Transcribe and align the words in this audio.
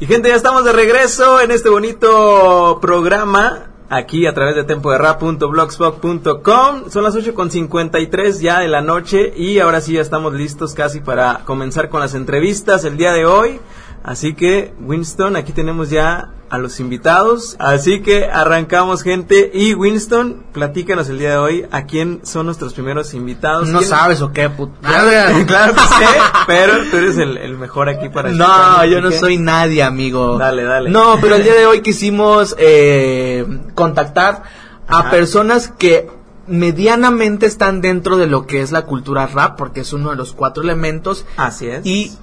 Y 0.00 0.06
gente, 0.06 0.28
ya 0.28 0.34
estamos 0.34 0.64
de 0.64 0.72
regreso 0.72 1.40
en 1.40 1.50
este 1.50 1.68
bonito 1.68 2.78
programa 2.80 3.66
aquí 3.88 4.26
a 4.26 4.34
través 4.34 4.56
de 4.56 4.64
tempoderap.blogspot.com. 4.64 6.90
Son 6.90 7.04
las 7.04 7.16
8.53 7.16 8.40
ya 8.40 8.60
de 8.60 8.68
la 8.68 8.80
noche 8.80 9.32
y 9.36 9.58
ahora 9.60 9.80
sí 9.80 9.94
ya 9.94 10.00
estamos 10.00 10.34
listos 10.34 10.74
casi 10.74 11.00
para 11.00 11.40
comenzar 11.44 11.88
con 11.88 12.00
las 12.00 12.14
entrevistas 12.14 12.84
el 12.84 12.96
día 12.96 13.12
de 13.12 13.26
hoy. 13.26 13.60
Así 14.02 14.34
que, 14.34 14.72
Winston, 14.80 15.36
aquí 15.36 15.52
tenemos 15.52 15.90
ya 15.90 16.30
a 16.50 16.56
los 16.56 16.80
invitados. 16.80 17.56
Así 17.58 18.00
que 18.00 18.24
arrancamos, 18.24 19.02
gente. 19.02 19.50
Y 19.52 19.74
Winston, 19.74 20.44
platícanos 20.52 21.08
el 21.10 21.18
día 21.18 21.32
de 21.32 21.36
hoy 21.36 21.66
a 21.70 21.84
quién 21.84 22.20
son 22.22 22.46
nuestros 22.46 22.72
primeros 22.72 23.12
invitados. 23.12 23.68
No 23.68 23.80
¿Quién- 23.80 23.90
sabes 23.90 24.22
o 24.22 24.32
qué, 24.32 24.48
puto. 24.48 24.72
Claro, 24.80 25.44
claro 25.46 25.74
que 25.74 25.80
sé, 25.80 26.06
pero 26.46 26.72
tú 26.90 26.96
eres 26.96 27.18
el, 27.18 27.36
el 27.36 27.58
mejor 27.58 27.90
aquí 27.90 28.08
para 28.08 28.30
No, 28.30 28.84
yo 28.86 29.00
no 29.02 29.10
soy 29.10 29.36
nadie, 29.36 29.82
amigo. 29.82 30.38
Dale, 30.38 30.62
dale. 30.62 30.88
No, 30.88 31.18
pero 31.20 31.34
el 31.34 31.42
día 31.42 31.54
de 31.54 31.66
hoy 31.66 31.80
quisimos 31.82 32.54
eh, 32.58 33.44
contactar 33.74 34.42
a 34.86 35.00
Ajá. 35.00 35.10
personas 35.10 35.68
que 35.68 36.08
medianamente 36.46 37.44
están 37.44 37.82
dentro 37.82 38.16
de 38.16 38.26
lo 38.26 38.46
que 38.46 38.62
es 38.62 38.72
la 38.72 38.86
cultura 38.86 39.26
rap, 39.26 39.58
porque 39.58 39.80
es 39.80 39.92
uno 39.92 40.08
de 40.10 40.16
los 40.16 40.32
cuatro 40.32 40.62
elementos, 40.62 41.26
Así 41.36 41.66
es. 41.66 41.84
y 41.84 42.16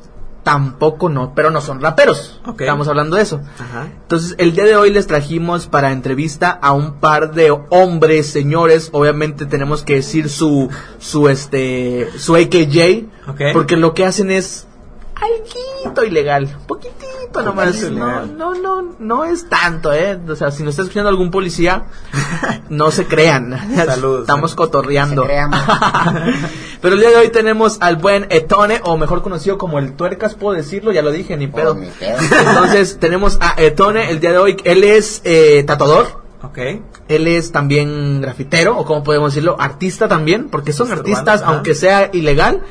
tampoco 0.46 1.10
no, 1.10 1.34
pero 1.34 1.50
no 1.50 1.60
son 1.60 1.82
raperos. 1.82 2.40
Ok. 2.46 2.62
Estamos 2.62 2.88
hablando 2.88 3.18
de 3.18 3.24
eso. 3.24 3.42
Ajá. 3.58 3.88
Entonces, 4.04 4.36
el 4.38 4.54
día 4.54 4.66
de 4.66 4.76
hoy 4.76 4.92
les 4.92 5.08
trajimos 5.08 5.66
para 5.66 5.92
entrevista 5.92 6.52
a 6.52 6.72
un 6.72 7.00
par 7.00 7.34
de 7.34 7.50
hombres, 7.72 8.28
señores. 8.28 8.90
Obviamente 8.92 9.48
tenemos 9.48 9.82
que 9.82 9.96
decir 9.96 10.30
su, 10.30 10.70
su 11.00 11.30
este, 11.30 12.08
su 12.20 12.36
AKJ. 12.36 13.54
Porque 13.54 13.76
lo 13.76 13.96
que 13.96 14.06
hacen 14.06 14.30
es 14.30 14.68
algo 15.16 16.04
ilegal. 16.04 16.56
Poquitito 16.68 17.15
nomás. 17.44 17.82
No, 17.92 18.26
no, 18.26 18.56
no, 18.56 18.96
no 19.00 19.26
es 19.26 19.48
tanto, 19.50 19.94
eh. 19.94 20.20
O 20.28 20.36
sea, 20.36 20.52
si 20.52 20.64
nos 20.64 20.72
está 20.72 20.84
escuchando 20.84 21.10
algún 21.10 21.32
policía, 21.32 21.86
no 22.70 22.92
se 22.92 23.06
crean. 23.06 23.76
Saludos. 23.76 24.22
Estamos 24.22 24.52
Se 24.52 24.58
cotorreando. 24.58 25.28
Pero 26.82 26.96
el 26.96 27.00
día 27.00 27.10
de 27.10 27.18
hoy 27.18 27.30
tenemos 27.30 27.78
al 27.82 27.96
buen 27.98 28.28
Etone, 28.30 28.82
o 28.84 28.98
mejor 28.98 29.22
conocido 29.22 29.58
como 29.58 29.80
el 29.80 29.94
Tuercas, 29.94 30.36
puedo 30.36 30.56
decirlo, 30.56 30.92
ya 30.92 31.02
lo 31.02 31.12
dije, 31.12 31.36
ni 31.38 31.48
pedo. 31.48 31.72
Oh, 31.72 31.76
ni 31.76 31.88
pedo. 31.88 32.18
Entonces 32.40 33.00
tenemos 33.00 33.38
a 33.42 33.56
Etone 33.58 34.10
el 34.12 34.20
día 34.20 34.32
de 34.32 34.38
hoy. 34.38 34.58
Él 34.64 34.84
es 34.84 35.22
eh, 35.24 35.64
tatuador. 35.66 36.24
Ok. 36.44 36.60
Él 37.08 37.28
es 37.28 37.52
también 37.52 38.22
grafitero, 38.22 38.78
o 38.78 38.86
como 38.86 39.04
podemos 39.04 39.34
decirlo, 39.34 39.56
artista 39.60 40.08
también, 40.08 40.50
porque 40.50 40.74
son 40.74 40.92
Artista 40.92 41.20
artistas, 41.20 41.42
urbano, 41.42 41.54
aunque 41.56 41.76
sea 41.76 42.10
ilegal, 42.14 42.62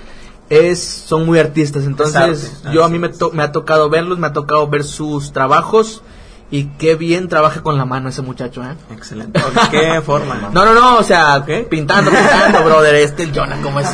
es, 0.50 0.82
son 0.82 1.26
muy 1.26 1.38
artistas. 1.38 1.84
Entonces, 1.84 2.62
yo 2.72 2.84
a 2.84 2.88
mí 2.88 2.98
me, 2.98 3.08
to- 3.08 3.30
me 3.32 3.42
ha 3.42 3.52
tocado 3.52 3.88
verlos, 3.90 4.18
me 4.18 4.26
ha 4.26 4.32
tocado 4.32 4.66
ver 4.68 4.84
sus 4.84 5.32
trabajos, 5.32 6.02
y 6.50 6.66
qué 6.78 6.94
bien 6.94 7.28
trabaja 7.28 7.62
con 7.62 7.78
la 7.78 7.84
mano 7.84 8.10
ese 8.10 8.22
muchacho, 8.22 8.62
¿eh? 8.62 8.76
Excelente. 8.92 9.40
¿De 9.40 9.68
qué 9.70 10.00
forma? 10.02 10.50
No, 10.52 10.64
no, 10.64 10.74
no, 10.74 10.98
o 10.98 11.02
sea, 11.02 11.38
Ok. 11.38 11.68
pintando, 11.68 12.10
pintando, 12.12 12.62
brother, 12.64 12.94
este 12.96 13.24
el 13.24 13.34
Jonah, 13.34 13.60
como 13.62 13.80
es 13.80 13.88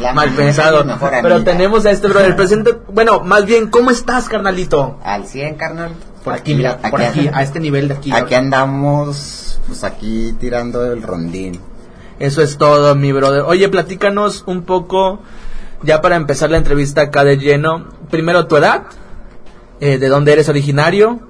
La 0.00 0.12
mal 0.14 0.30
pensado. 0.30 0.80
es 0.80 0.86
Pero 1.20 1.34
amiga. 1.34 1.44
tenemos 1.44 1.84
a 1.84 1.90
este 1.90 2.08
brother, 2.08 2.36
presente, 2.36 2.78
bueno, 2.90 3.20
más 3.20 3.44
bien, 3.44 3.68
¿cómo 3.68 3.90
estás, 3.90 4.28
carnalito? 4.28 4.98
Al 5.04 5.26
100, 5.26 5.56
carnal. 5.56 5.92
Por 6.22 6.32
aquí, 6.32 6.54
mira, 6.54 6.78
por 6.78 7.02
aquí, 7.02 7.28
a 7.30 7.42
este 7.42 7.60
nivel 7.60 7.88
de 7.88 7.94
aquí. 7.94 8.12
Aquí 8.12 8.34
andamos, 8.34 9.60
pues 9.66 9.84
aquí 9.84 10.34
tirando 10.40 10.90
el 10.90 11.02
rondín. 11.02 11.60
Eso 12.18 12.40
es 12.40 12.56
todo, 12.56 12.94
mi 12.94 13.12
brother. 13.12 13.42
Oye, 13.46 13.68
platícanos 13.68 14.44
un 14.46 14.62
poco, 14.62 15.18
ya 15.82 16.00
para 16.00 16.16
empezar 16.16 16.50
la 16.50 16.58
entrevista 16.58 17.02
acá 17.02 17.24
de 17.24 17.38
lleno. 17.38 17.88
Primero, 18.10 18.46
tu 18.46 18.56
edad, 18.56 18.84
eh, 19.80 19.98
de 19.98 20.08
dónde 20.08 20.32
eres 20.32 20.48
originario, 20.48 21.20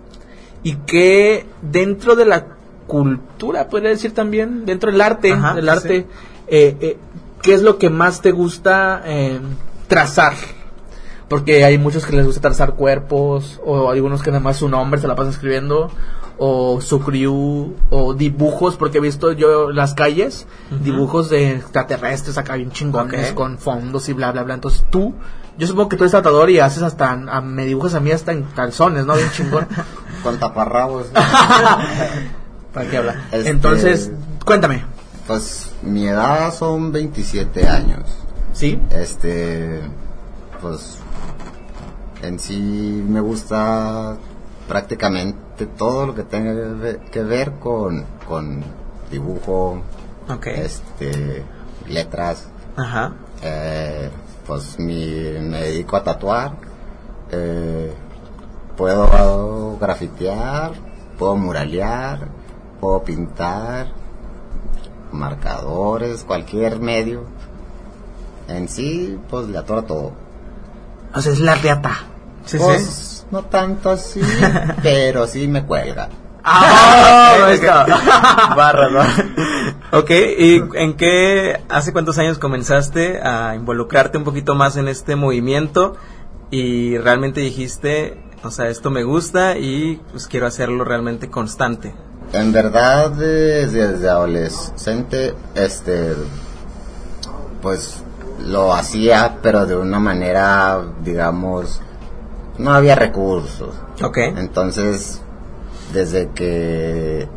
y 0.62 0.76
que 0.76 1.46
dentro 1.62 2.16
de 2.16 2.24
la 2.24 2.46
cultura, 2.86 3.68
podría 3.68 3.90
decir 3.90 4.12
también, 4.14 4.64
dentro 4.66 4.90
del 4.90 5.00
arte, 5.00 5.32
Ajá, 5.32 5.54
del 5.54 5.68
arte, 5.68 6.00
sí. 6.00 6.06
eh, 6.48 6.76
eh, 6.80 6.98
¿qué 7.42 7.54
es 7.54 7.62
lo 7.62 7.78
que 7.78 7.90
más 7.90 8.20
te 8.20 8.32
gusta 8.32 9.02
eh, 9.04 9.40
trazar? 9.88 10.34
Porque 11.28 11.64
hay 11.64 11.78
muchos 11.78 12.04
que 12.04 12.16
les 12.16 12.26
gusta 12.26 12.40
trazar 12.40 12.74
cuerpos, 12.74 13.60
o 13.64 13.90
algunos 13.90 14.22
que 14.22 14.30
nada 14.30 14.40
más 14.42 14.56
su 14.56 14.68
nombre 14.68 15.00
se 15.00 15.08
la 15.08 15.14
pasan 15.14 15.32
escribiendo, 15.32 15.90
o 16.38 16.80
su 16.80 17.00
crew, 17.00 17.74
o 17.90 18.14
dibujos, 18.14 18.76
porque 18.76 18.98
he 18.98 19.00
visto 19.00 19.32
yo 19.32 19.70
las 19.70 19.94
calles, 19.94 20.46
dibujos 20.82 21.30
de 21.30 21.52
extraterrestres 21.52 22.36
acá 22.38 22.56
bien 22.56 22.70
chingones, 22.72 23.32
con 23.32 23.58
fondos 23.58 24.08
y 24.08 24.12
bla, 24.14 24.32
bla, 24.32 24.42
bla. 24.42 24.54
Entonces 24.54 24.84
tú, 24.90 25.14
yo 25.58 25.66
supongo 25.66 25.88
que 25.88 25.96
tú 25.96 26.04
eres 26.04 26.10
tratador 26.10 26.50
y 26.50 26.58
haces 26.58 26.82
hasta, 26.82 27.12
a- 27.12 27.40
me 27.40 27.64
dibujas 27.66 27.94
a 27.94 28.00
mí 28.00 28.10
hasta 28.10 28.32
en 28.32 28.42
calzones, 28.42 29.06
¿no? 29.06 29.14
Bien 29.14 29.30
chingón. 29.30 29.66
Con 30.24 30.38
taparrabos. 30.38 31.06
¿Para 32.72 32.90
qué 32.90 32.96
habla? 32.96 33.24
Este- 33.30 33.50
Entonces, 33.50 34.10
cuéntame. 34.44 34.84
pues 35.26 35.70
mi 35.82 36.06
edad 36.08 36.52
son 36.52 36.90
27 36.92 37.68
años. 37.68 38.02
¿Sí? 38.52 38.80
Este, 38.90 39.80
pues 40.60 40.98
en 42.22 42.38
sí 42.38 43.04
me 43.08 43.20
gusta 43.20 44.16
prácticamente 44.68 45.66
todo 45.66 46.06
lo 46.06 46.14
que 46.14 46.22
tenga 46.22 46.98
que 47.10 47.22
ver, 47.22 47.52
con, 47.52 48.04
con 48.26 48.62
dibujo, 49.10 49.82
este, 50.44 51.44
letras. 51.88 52.48
Ajá. 52.76 53.12
Eh, 53.42 54.10
pues 54.46 54.78
mi, 54.78 55.32
me 55.40 55.62
dedico 55.62 55.96
a 55.96 56.04
tatuar. 56.04 56.52
Eh, 57.30 57.92
puedo 58.76 59.76
grafitear, 59.78 60.72
puedo 61.18 61.36
muralear, 61.36 62.28
puedo 62.80 63.02
pintar, 63.02 63.88
marcadores, 65.12 66.24
cualquier 66.24 66.80
medio. 66.80 67.24
En 68.48 68.68
sí, 68.68 69.18
pues 69.30 69.48
le 69.48 69.58
atoro 69.58 69.84
todo. 69.84 70.12
O 71.14 71.20
sea, 71.20 71.32
es 71.32 71.40
la 71.40 71.54
reata. 71.54 71.96
Sí, 72.44 72.58
pues, 72.58 73.13
no 73.34 73.42
tanto 73.46 73.90
así, 73.90 74.20
pero 74.82 75.26
sí 75.26 75.48
me 75.48 75.66
cuelga. 75.66 76.08
¡Ah! 76.44 77.50
Barras, 78.56 78.92
barras. 78.92 79.24
Ok, 79.90 80.10
¿y 80.10 80.62
en 80.74 80.96
qué, 80.96 81.60
hace 81.68 81.92
cuántos 81.92 82.18
años 82.18 82.38
comenzaste 82.38 83.20
a 83.20 83.56
involucrarte 83.56 84.18
un 84.18 84.24
poquito 84.24 84.54
más 84.54 84.76
en 84.76 84.86
este 84.86 85.16
movimiento 85.16 85.96
y 86.50 86.96
realmente 86.98 87.40
dijiste, 87.40 88.22
o 88.44 88.52
sea, 88.52 88.68
esto 88.68 88.90
me 88.90 89.02
gusta 89.02 89.58
y 89.58 90.00
pues 90.12 90.28
quiero 90.28 90.46
hacerlo 90.46 90.84
realmente 90.84 91.28
constante? 91.28 91.92
En 92.32 92.52
verdad, 92.52 93.10
desde, 93.10 93.88
desde 93.88 94.08
adolescente, 94.08 95.34
este, 95.56 96.14
pues 97.62 98.04
lo 98.46 98.72
hacía, 98.74 99.38
pero 99.42 99.66
de 99.66 99.76
una 99.76 99.98
manera, 99.98 100.82
digamos, 101.02 101.80
no 102.58 102.72
había 102.72 102.94
recursos. 102.94 103.74
Ok. 104.02 104.18
Entonces, 104.18 105.20
desde 105.92 106.30
que 106.30 107.28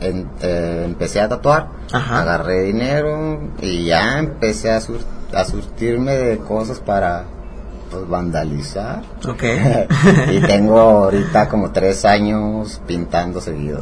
en- 0.00 0.28
eh, 0.42 0.82
empecé 0.84 1.20
a 1.20 1.28
tatuar, 1.28 1.68
Ajá. 1.92 2.20
agarré 2.22 2.62
dinero 2.62 3.40
y 3.60 3.86
ya 3.86 4.18
empecé 4.18 4.70
a, 4.70 4.80
sur- 4.80 5.04
a 5.34 5.44
surtirme 5.44 6.12
de 6.12 6.38
cosas 6.38 6.80
para 6.80 7.24
pues, 7.90 8.08
vandalizar. 8.08 9.02
Ok. 9.28 9.42
y 10.32 10.40
tengo 10.40 10.78
ahorita 10.78 11.48
como 11.48 11.70
tres 11.72 12.04
años 12.04 12.80
pintando 12.86 13.40
seguido. 13.40 13.80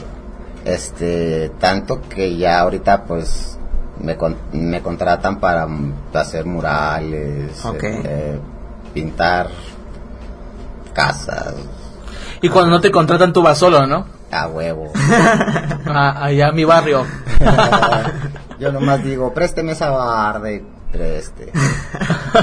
Este, 0.65 1.51
tanto 1.61 2.01
que 2.09 2.37
ya 2.37 2.61
ahorita 2.61 3.05
pues 3.05 3.59
me, 4.01 4.17
con- 4.17 4.37
me 4.53 4.81
contratan 4.83 5.39
para 5.41 5.67
hacer 6.15 6.47
murales, 6.47 7.63
eh, 7.83 8.39
pintar 8.95 9.49
casas, 10.95 11.55
Y 12.41 12.49
cuando 12.49 12.71
no 12.71 12.81
te 12.81 12.91
contratan, 12.91 13.33
tú 13.33 13.43
vas 13.43 13.59
solo, 13.59 13.87
¿no? 13.87 14.07
a 14.31 14.49
huevo. 14.49 14.91
A- 15.87 16.25
allá 16.25 16.49
a 16.49 16.53
mi 16.53 16.65
barrio. 16.65 17.05
Yo 18.59 18.73
nomás 18.73 19.03
digo, 19.05 19.33
présteme 19.33 19.73
esa 19.73 19.91
barda 19.91 20.51
y 20.51 20.63
preste. 20.91 21.53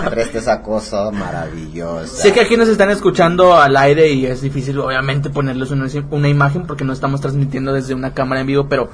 preste 0.10 0.38
esa 0.40 0.62
cosa 0.62 1.12
maravillosa. 1.12 2.08
Sé 2.08 2.32
que 2.34 2.42
aquí 2.42 2.56
nos 2.58 2.68
están 2.70 2.90
escuchando 2.92 3.56
al 3.56 3.76
aire 3.78 4.10
y 4.10 4.26
es 4.26 4.42
difícil, 4.42 4.80
obviamente, 4.80 5.30
ponerles 5.30 5.72
una, 5.72 5.88
una 6.12 6.28
imagen 6.30 6.66
porque 6.66 6.84
no 6.86 6.94
estamos 6.94 7.20
transmitiendo 7.22 7.74
desde 7.74 7.94
una 7.94 8.14
cámara 8.14 8.42
en 8.42 8.48
vivo, 8.48 8.68
pero 8.70 8.90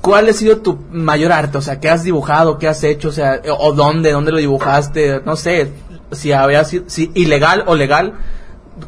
¿cuál 0.00 0.28
ha 0.28 0.32
sido 0.32 0.58
tu 0.58 0.78
mayor 0.90 1.30
arte? 1.32 1.58
O 1.58 1.62
sea, 1.62 1.78
¿qué 1.80 1.90
has 1.90 2.02
dibujado? 2.04 2.58
¿Qué 2.58 2.68
has 2.68 2.82
hecho? 2.84 3.08
O 3.08 3.12
sea, 3.12 3.40
¿o 3.58 3.72
dónde? 3.72 4.12
¿Dónde 4.12 4.32
lo 4.32 4.38
dibujaste? 4.38 5.20
No 5.24 5.36
sé, 5.36 5.70
si 6.12 6.32
había 6.32 6.64
sido 6.64 6.84
si 6.88 7.10
ilegal 7.14 7.64
o 7.66 7.74
legal. 7.76 8.14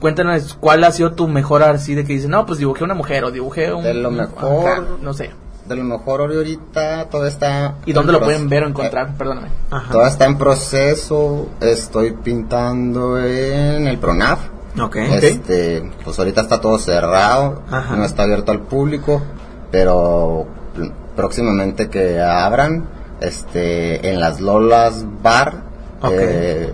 Cuéntanos 0.01 0.55
cuál 0.59 0.83
ha 0.85 0.91
sido 0.91 1.13
tu 1.13 1.29
mejor 1.29 1.63
así 1.63 1.95
de 1.95 2.05
que 2.05 2.13
dices, 2.15 2.29
no, 2.29 2.45
pues 2.47 2.59
dibujé 2.59 2.85
una 2.85 2.95
mujer 2.95 3.25
o 3.25 3.31
dibujé 3.31 3.73
un... 3.73 3.85
De 3.85 3.95
lo 3.95 4.11
mejor. 4.11 4.69
acá, 4.69 4.83
no 5.01 5.15
sé. 5.15 5.31
de 5.69 5.77
lo 5.77 5.85
mejor 5.85 6.21
ahorita 6.21 7.07
todo 7.11 7.27
está... 7.27 7.75
¿Y 7.87 7.93
dónde 7.93 8.13
lo 8.13 8.21
pueden 8.21 8.49
ver 8.49 8.65
o 8.65 8.69
encontrar? 8.69 9.15
Perdóname. 9.17 9.49
Ajá. 9.71 9.93
Todo 9.93 10.07
está 10.07 10.25
en 10.27 10.39
proceso, 10.39 11.49
estoy 11.61 12.13
pintando 12.13 13.19
en 13.19 13.87
el 13.87 13.99
PRONAF. 13.99 14.41
Ok. 14.81 14.97
Este, 14.97 15.91
pues 16.05 16.19
ahorita 16.19 16.41
está 16.43 16.61
todo 16.61 16.79
cerrado, 16.79 17.63
Ajá. 17.71 17.97
no 17.97 18.05
está 18.05 18.25
abierto 18.25 18.53
al 18.53 18.61
público, 18.61 19.23
pero 19.71 20.47
pr- 20.77 20.93
próximamente 21.15 21.89
que 21.89 22.21
abran, 22.21 22.85
este, 23.21 24.11
en 24.11 24.21
las 24.21 24.41
Lolas 24.41 25.05
Bar, 25.23 25.63
Ok. 26.03 26.11
eh, 26.13 26.73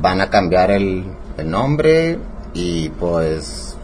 van 0.00 0.20
a 0.22 0.30
cambiar 0.30 0.70
el, 0.70 1.04
el 1.36 1.50
nombre 1.50 2.18
y 2.54 2.88
pues 2.90 3.76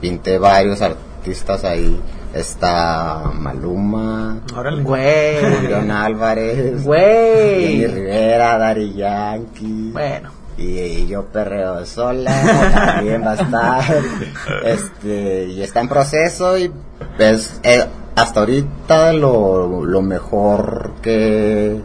pinté 0.00 0.38
varios 0.38 0.82
artistas 0.82 1.64
ahí. 1.64 2.00
Está 2.34 3.24
Maluma. 3.34 4.38
Güey. 4.82 5.56
Julián 5.56 5.90
Álvarez, 5.90 6.84
Güey. 6.84 7.86
Rivera, 7.86 8.56
Dari 8.56 8.94
Yankee. 8.94 9.90
Bueno. 9.92 10.30
Y 10.56 11.06
yo 11.06 11.24
perreo 11.24 11.84
sola, 11.86 12.30
también 12.74 13.24
va 13.24 13.32
a 13.32 13.34
estar. 13.34 13.84
Este, 14.64 15.46
y 15.46 15.62
está 15.62 15.80
en 15.80 15.88
proceso 15.88 16.58
y 16.58 16.70
pues 17.16 17.58
eh, 17.62 17.86
hasta 18.14 18.40
ahorita 18.40 19.14
lo, 19.14 19.84
lo 19.86 20.02
mejor 20.02 20.92
que 21.00 21.76
he 21.76 21.80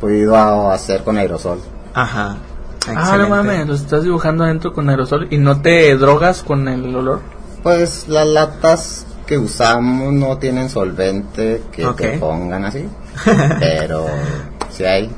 podido 0.00 0.70
hacer 0.70 1.02
con 1.02 1.18
aerosol. 1.18 1.58
Ajá. 1.92 2.36
Ah, 2.96 3.16
no 3.18 3.28
mames, 3.28 3.66
lo 3.66 3.74
estás 3.74 4.02
dibujando 4.04 4.44
adentro 4.44 4.72
con 4.72 4.88
aerosol 4.88 5.28
y 5.30 5.38
no 5.38 5.60
te 5.60 5.94
drogas 5.96 6.42
con 6.42 6.68
el 6.68 6.94
olor. 6.94 7.20
Pues 7.62 8.08
las 8.08 8.26
latas 8.26 9.06
que 9.26 9.38
usamos 9.38 10.12
no 10.12 10.38
tienen 10.38 10.68
solvente 10.70 11.62
que 11.70 11.86
te 11.96 12.18
pongan 12.18 12.64
así, 12.64 12.88
pero 13.60 14.06
sí 14.70 14.84
hay. 14.84 15.10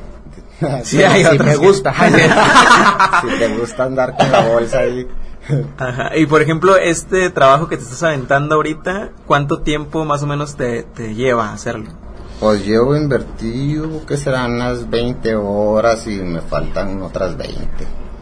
Sí 0.84 1.02
hay 1.02 1.22
Sí, 1.22 1.26
otros 1.26 1.46
me 1.46 1.56
gusta. 1.56 1.92
si 3.22 3.38
te 3.38 3.48
gusta 3.56 3.84
andar 3.84 4.16
con 4.16 4.30
la 4.30 4.40
bolsa 4.48 4.80
ahí. 4.80 5.06
Ajá. 5.76 6.16
Y 6.16 6.26
por 6.26 6.40
ejemplo, 6.40 6.76
este 6.76 7.30
trabajo 7.30 7.66
que 7.68 7.76
te 7.76 7.82
estás 7.82 8.02
aventando 8.04 8.54
ahorita, 8.54 9.10
¿cuánto 9.26 9.60
tiempo 9.60 10.04
más 10.04 10.22
o 10.22 10.26
menos 10.26 10.56
te, 10.56 10.84
te 10.84 11.14
lleva 11.14 11.52
hacerlo? 11.52 11.90
Pues 12.42 12.66
llevo 12.66 12.96
invertido, 12.96 14.04
que 14.04 14.16
serán 14.16 14.54
unas 14.54 14.90
20 14.90 15.36
horas 15.36 16.08
y 16.08 16.16
me 16.20 16.40
faltan 16.40 17.00
otras 17.00 17.36
20. 17.36 17.62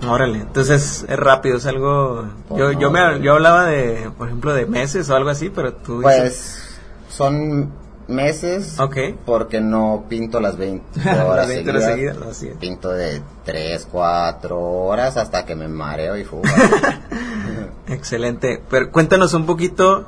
Órale, 0.06 0.40
entonces 0.40 1.06
es 1.08 1.18
rápido, 1.18 1.56
es 1.56 1.64
algo... 1.64 2.26
Pues 2.46 2.58
Yo, 2.60 2.72
no, 2.72 2.78
yo, 2.80 2.90
me, 2.90 3.20
yo 3.22 3.32
hablaba 3.32 3.64
de, 3.64 4.10
por 4.18 4.28
ejemplo, 4.28 4.52
de 4.52 4.66
meses 4.66 5.08
o 5.08 5.16
algo 5.16 5.30
así, 5.30 5.48
pero 5.48 5.72
tú 5.72 6.00
dices... 6.00 6.18
Pues 6.20 7.16
son 7.16 7.72
meses 8.08 8.78
Ok. 8.78 8.96
porque 9.24 9.62
no 9.62 10.04
pinto 10.08 10.38
las 10.38 10.58
20 10.58 11.00
horas 11.24 11.48
20 11.48 11.70
horas 11.70 11.84
seguidas. 11.84 12.16
Pinto 12.60 12.90
de 12.90 13.22
3, 13.46 13.88
4 13.90 14.60
horas 14.60 15.16
hasta 15.16 15.46
que 15.46 15.56
me 15.56 15.66
mareo 15.68 16.18
y 16.18 16.24
fuga. 16.24 16.50
Excelente. 17.88 18.62
Pero 18.68 18.90
cuéntanos 18.92 19.32
un 19.32 19.46
poquito 19.46 20.06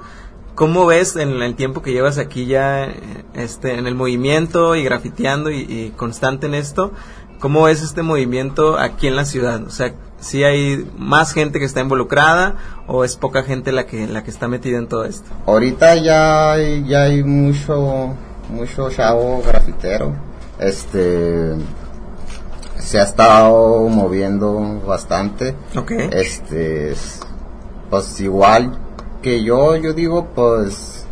cómo 0.54 0.87
ves 0.87 1.16
en 1.16 1.43
el 1.43 1.54
tiempo 1.54 1.82
que 1.82 1.93
llevas 1.93 2.19
aquí 2.19 2.46
ya 2.46 2.88
este, 3.34 3.75
en 3.78 3.87
el 3.87 3.94
movimiento 3.94 4.75
y 4.76 4.84
grafiteando 4.84 5.50
y, 5.50 5.60
y 5.60 5.93
constante 5.96 6.46
en 6.46 6.54
esto. 6.54 6.93
¿Cómo 7.40 7.64
ves 7.64 7.82
este 7.82 8.02
movimiento 8.02 8.78
aquí 8.78 9.08
en 9.08 9.16
la 9.16 9.25
ciudad? 9.25 9.62
O 9.64 9.70
sea, 9.70 9.94
si 10.20 10.44
hay 10.44 10.88
más 10.96 11.32
gente 11.32 11.58
que 11.58 11.64
está 11.64 11.81
involucrada 11.81 12.54
o 12.87 13.02
es 13.02 13.16
poca 13.16 13.43
gente 13.43 13.72
la 13.72 13.87
que 13.87 14.06
la 14.06 14.22
que 14.22 14.31
está 14.31 14.46
metida 14.46 14.78
en 14.78 14.87
todo 14.87 15.04
esto. 15.04 15.28
Ahorita 15.46 15.96
ya 15.96 16.52
hay, 16.52 16.84
ya 16.87 17.02
hay 17.02 17.25
mucho, 17.25 18.14
mucho 18.49 18.88
chavo 18.90 19.43
grafitero. 19.44 20.14
Este 20.60 21.56
se 22.78 22.99
ha 23.00 23.02
estado 23.02 23.88
moviendo 23.88 24.81
bastante. 24.87 25.56
Ok. 25.76 25.93
Este, 26.12 26.93
es- 26.93 27.20
pues 27.90 28.20
igual 28.20 28.78
que 29.22 29.42
yo, 29.42 29.76
yo 29.76 29.92
digo, 29.94 30.26
pues 30.34 31.06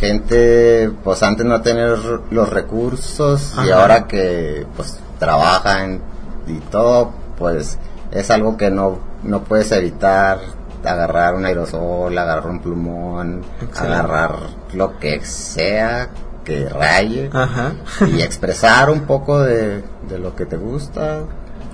gente, 0.00 0.90
pues 1.02 1.22
antes 1.22 1.44
no 1.46 1.60
tener 1.62 1.98
los 2.30 2.50
recursos 2.50 3.54
y 3.66 3.70
ahora 3.70 4.06
que 4.06 4.66
pues 4.76 4.98
trabajan 5.18 6.00
y 6.46 6.58
todo, 6.70 7.12
pues 7.38 7.78
es 8.10 8.30
algo 8.30 8.56
que 8.56 8.70
no, 8.70 8.98
no 9.22 9.44
puedes 9.44 9.72
evitar 9.72 10.38
agarrar 10.84 11.34
un 11.34 11.46
aerosol, 11.46 12.16
agarrar 12.16 12.46
un 12.50 12.60
plumón, 12.60 13.42
Excelente. 13.62 13.98
agarrar 13.98 14.36
lo 14.74 14.98
que 14.98 15.24
sea 15.24 16.10
que 16.44 16.68
raye 16.68 17.30
Ajá. 17.32 17.72
y 18.06 18.20
expresar 18.20 18.90
un 18.90 19.00
poco 19.02 19.40
de, 19.40 19.82
de 20.08 20.18
lo 20.18 20.36
que 20.36 20.44
te 20.44 20.58
gusta, 20.58 21.22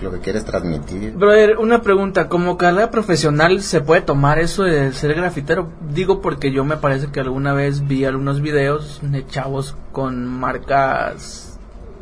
lo 0.01 0.13
que 0.13 0.21
quieres 0.21 0.45
transmitir. 0.45 1.13
Brother, 1.13 1.59
una 1.59 1.83
pregunta, 1.83 2.29
como 2.29 2.57
carrera 2.57 2.91
profesional 2.91 3.63
se 3.63 3.81
puede 3.81 4.01
tomar 4.03 4.39
eso 4.39 4.63
de 4.65 4.93
ser 4.93 5.15
grafitero? 5.15 5.71
Digo 5.93 6.21
porque 6.21 6.53
yo 6.53 6.65
me 6.65 6.77
parece 6.77 7.09
que 7.09 7.21
alguna 7.21 7.53
vez 7.53 7.87
vi 7.87 8.05
algunos 8.05 8.41
videos 8.41 9.01
de 9.03 9.27
chavos 9.27 9.77
con 9.93 10.27
marcas 10.27 11.59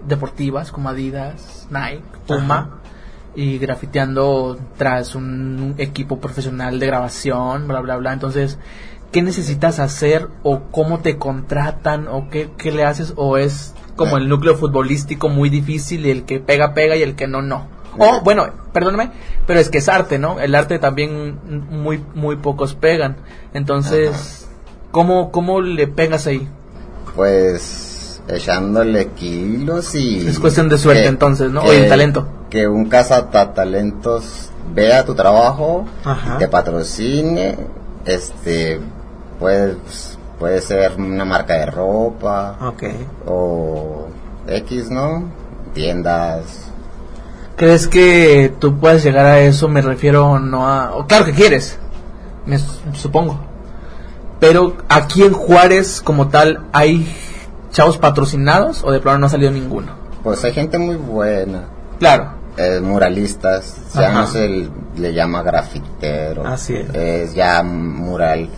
deportivas 0.06 0.70
como 0.70 0.88
Adidas, 0.88 1.66
Nike, 1.70 2.02
Puma 2.26 2.80
y 3.34 3.58
grafiteando 3.58 4.58
tras 4.76 5.14
un 5.14 5.74
equipo 5.78 6.18
profesional 6.18 6.80
de 6.80 6.86
grabación, 6.86 7.68
bla 7.68 7.80
bla 7.80 7.96
bla. 7.96 8.12
Entonces, 8.12 8.58
¿qué 9.12 9.22
necesitas 9.22 9.78
hacer 9.78 10.28
o 10.42 10.62
cómo 10.70 11.00
te 11.00 11.18
contratan 11.18 12.08
o 12.08 12.28
qué, 12.30 12.50
qué 12.56 12.72
le 12.72 12.84
haces 12.84 13.12
o 13.16 13.36
es 13.36 13.74
como 13.96 14.16
el 14.16 14.28
núcleo 14.28 14.56
futbolístico 14.56 15.28
muy 15.28 15.50
difícil 15.50 16.06
y 16.06 16.10
el 16.10 16.24
que 16.24 16.40
pega 16.40 16.74
pega 16.74 16.96
y 16.96 17.02
el 17.02 17.14
que 17.14 17.28
no 17.28 17.42
no? 17.42 17.77
O 17.96 18.20
bueno, 18.22 18.46
perdóname, 18.72 19.10
pero 19.46 19.58
es 19.60 19.68
que 19.70 19.78
es 19.78 19.88
arte, 19.88 20.18
¿no? 20.18 20.40
El 20.40 20.54
arte 20.54 20.78
también 20.78 21.38
muy 21.70 22.02
muy 22.14 22.36
pocos 22.36 22.74
pegan. 22.74 23.16
Entonces, 23.54 24.46
¿cómo 24.90 25.30
cómo 25.30 25.60
le 25.60 25.86
pegas 25.86 26.26
ahí? 26.26 26.48
Pues 27.14 28.22
echándole 28.28 29.08
kilos 29.08 29.94
y... 29.94 30.26
Es 30.28 30.38
cuestión 30.38 30.68
de 30.68 30.78
suerte, 30.78 31.06
entonces, 31.06 31.50
¿no? 31.50 31.62
O 31.62 31.70
de 31.70 31.88
talento. 31.88 32.28
Que 32.50 32.68
un 32.68 32.88
cazatalentos 32.88 34.50
vea 34.74 35.04
tu 35.04 35.14
trabajo, 35.14 35.86
Ajá. 36.04 36.38
te 36.38 36.46
patrocine, 36.48 37.56
este, 38.04 38.80
pues, 39.38 40.18
puede 40.38 40.60
ser 40.60 40.92
una 40.98 41.24
marca 41.24 41.54
de 41.54 41.66
ropa 41.66 42.58
Ok. 42.60 42.84
o 43.26 44.08
X, 44.46 44.90
¿no? 44.90 45.24
Tiendas. 45.74 46.70
¿Crees 47.58 47.86
que 47.88 48.54
tú 48.58 48.78
puedes 48.78 49.02
llegar 49.04 49.26
a 49.26 49.40
eso? 49.40 49.68
Me 49.68 49.82
refiero 49.82 50.38
no 50.38 50.66
a... 50.68 51.06
claro 51.06 51.24
que 51.26 51.32
quieres, 51.32 51.78
me 52.46 52.58
su- 52.58 52.78
supongo. 52.94 53.40
Pero 54.40 54.76
aquí 54.88 55.22
en 55.24 55.32
Juárez 55.32 56.00
como 56.00 56.28
tal 56.28 56.60
hay 56.72 57.12
chavos 57.72 57.98
patrocinados 57.98 58.82
o 58.84 58.92
de 58.92 59.00
plano 59.00 59.18
no 59.18 59.26
ha 59.26 59.30
salido 59.30 59.50
ninguno. 59.50 59.92
Pues 60.22 60.42
hay 60.44 60.52
gente 60.52 60.78
muy 60.78 60.94
buena. 60.96 61.64
Claro. 61.98 62.30
eh, 62.56 62.80
muralistas, 62.80 63.76
ya 63.94 64.12
no 64.12 64.26
se 64.28 64.68
le 64.96 65.12
llama 65.12 65.42
grafitero, 65.42 66.46
Así 66.46 66.74
es. 66.76 67.34
ya 67.34 67.62
mural, 67.64 68.48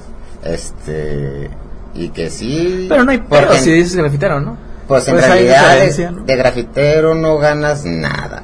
este, 0.45 1.51
y 1.95 2.09
que 2.11 2.31
sí, 2.31 2.87
Pero 2.89 3.05
no 3.05 3.11
hay 3.13 3.19
pero 3.29 3.53
si 3.55 3.73
dices 3.73 3.97
grafitero, 3.97 4.41
¿no? 4.41 4.57
pues 4.87 5.07
en 5.09 5.15
Pues 5.15 5.27
realidad 5.27 5.79
de 6.27 6.37
grafitero 6.37 7.15
no 7.15 7.39
ganas 7.39 7.85
nada, 7.85 8.43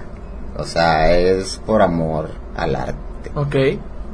o 0.59 0.65
sea, 0.65 1.13
es 1.17 1.61
por 1.67 1.83
amor 1.83 2.31
al 2.57 2.77
arte, 2.77 3.31
Ok. 3.35 3.57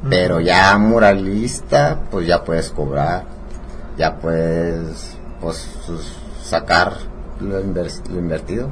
pero 0.08 0.40
ya 0.40 0.76
muralista, 0.78 2.00
pues 2.10 2.26
ya 2.26 2.42
puedes 2.44 2.70
cobrar, 2.70 3.24
ya 3.96 4.16
puedes, 4.16 5.16
pues, 5.40 5.68
sacar 6.42 6.94
lo, 7.40 7.62
inver- 7.62 8.08
lo 8.08 8.18
invertido. 8.18 8.70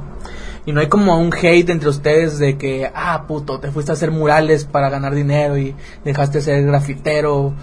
Y 0.65 0.73
no 0.73 0.79
hay 0.81 0.87
como 0.89 1.17
un 1.17 1.33
hate 1.33 1.69
entre 1.71 1.89
ustedes 1.89 2.37
de 2.37 2.57
que, 2.57 2.91
ah, 2.93 3.25
puto, 3.27 3.59
te 3.59 3.71
fuiste 3.71 3.91
a 3.91 3.93
hacer 3.93 4.11
murales 4.11 4.65
para 4.65 4.89
ganar 4.89 5.15
dinero 5.15 5.57
y 5.57 5.75
dejaste 6.05 6.37
de 6.37 6.43
ser 6.43 6.63
grafitero 6.65 7.53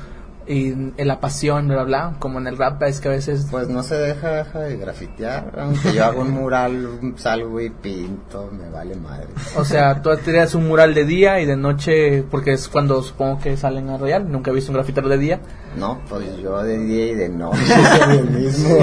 y 0.49 0.69
en 0.69 0.95
la 0.97 1.21
pasión, 1.21 1.69
bla, 1.69 1.85
bla, 1.85 1.85
bla. 1.85 2.17
Como 2.19 2.38
en 2.38 2.47
el 2.47 2.57
rap 2.57 2.83
es 2.85 3.00
que 3.00 3.09
a 3.09 3.11
veces... 3.12 3.49
Pues 3.50 3.69
no 3.69 3.83
se 3.83 3.97
deja, 3.97 4.31
deja 4.31 4.61
de 4.61 4.76
grafitear. 4.78 5.52
Aunque 5.59 5.93
yo 5.93 6.05
hago 6.05 6.23
un 6.23 6.31
mural, 6.31 6.88
salgo 7.17 7.61
y 7.61 7.69
pinto, 7.69 8.50
me 8.50 8.71
vale 8.71 8.97
madre. 8.97 9.26
O 9.57 9.64
sea, 9.64 10.00
tú 10.00 10.11
tiras 10.25 10.55
un 10.55 10.67
mural 10.67 10.95
de 10.95 11.05
día 11.05 11.40
y 11.40 11.47
de 11.47 11.57
noche, 11.57 12.25
porque 12.31 12.52
es 12.52 12.69
cuando 12.69 13.02
supongo 13.02 13.38
que 13.40 13.57
salen 13.59 13.90
a 13.90 13.99
Royal. 13.99 14.31
Nunca 14.31 14.50
he 14.50 14.55
visto 14.55 14.73
un 14.73 14.76
grafitero 14.76 15.09
de 15.09 15.19
día. 15.19 15.40
No, 15.76 16.00
pues 16.09 16.25
yo 16.38 16.62
de 16.62 16.78
día 16.78 17.07
y 17.09 17.14
de 17.14 17.28
noche 17.28 17.59
soy 17.99 18.17
el 18.17 18.31
mismo. 18.31 18.78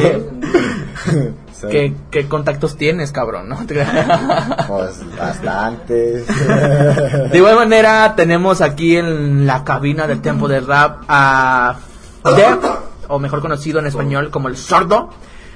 ¿Qué, 1.69 1.93
qué 2.11 2.27
contactos 2.27 2.77
tienes, 2.77 3.11
cabrón? 3.11 3.49
¿no? 3.49 3.57
Pues 4.67 5.01
bastantes. 5.17 6.25
De 7.31 7.37
igual 7.37 7.55
manera, 7.55 8.13
tenemos 8.15 8.61
aquí 8.61 8.97
en 8.97 9.45
la 9.45 9.63
cabina 9.63 10.07
del 10.07 10.21
tiempo 10.21 10.47
del 10.47 10.65
rap 10.65 11.03
a 11.07 11.77
Dev, 12.23 12.59
o 13.07 13.19
mejor 13.19 13.41
conocido 13.41 13.79
en 13.79 13.87
español 13.87 14.31
como 14.31 14.47
el 14.47 14.57
sordo. 14.57 15.09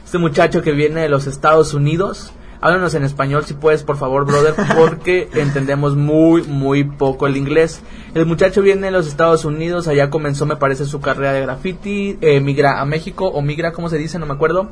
Este 0.04 0.18
muchacho 0.18 0.62
que 0.62 0.72
viene 0.72 1.02
de 1.02 1.10
los 1.10 1.28
Estados 1.28 1.74
Unidos. 1.74 2.32
Háblanos 2.62 2.94
en 2.94 3.04
español 3.04 3.46
si 3.46 3.54
puedes, 3.54 3.84
por 3.84 3.98
favor, 3.98 4.26
brother, 4.26 4.54
porque 4.76 5.30
entendemos 5.34 5.96
muy, 5.96 6.44
muy 6.44 6.84
poco 6.84 7.26
el 7.28 7.38
inglés. 7.38 7.82
El 8.14 8.26
muchacho 8.26 8.62
viene 8.62 8.88
de 8.88 8.92
los 8.92 9.08
Estados 9.08 9.46
Unidos, 9.46 9.88
allá 9.88 10.10
comenzó, 10.10 10.46
me 10.46 10.58
parece, 10.58 10.86
su 10.86 11.00
carrera 11.00 11.32
de 11.32 11.42
graffiti, 11.42 12.18
eh, 12.22 12.42
migra 12.42 12.82
a 12.82 12.86
México, 12.86 13.28
o 13.28 13.42
migra, 13.42 13.72
¿cómo 13.72 13.88
se 13.90 13.98
dice? 13.98 14.20
No 14.20 14.26
me 14.26 14.34
acuerdo. 14.34 14.72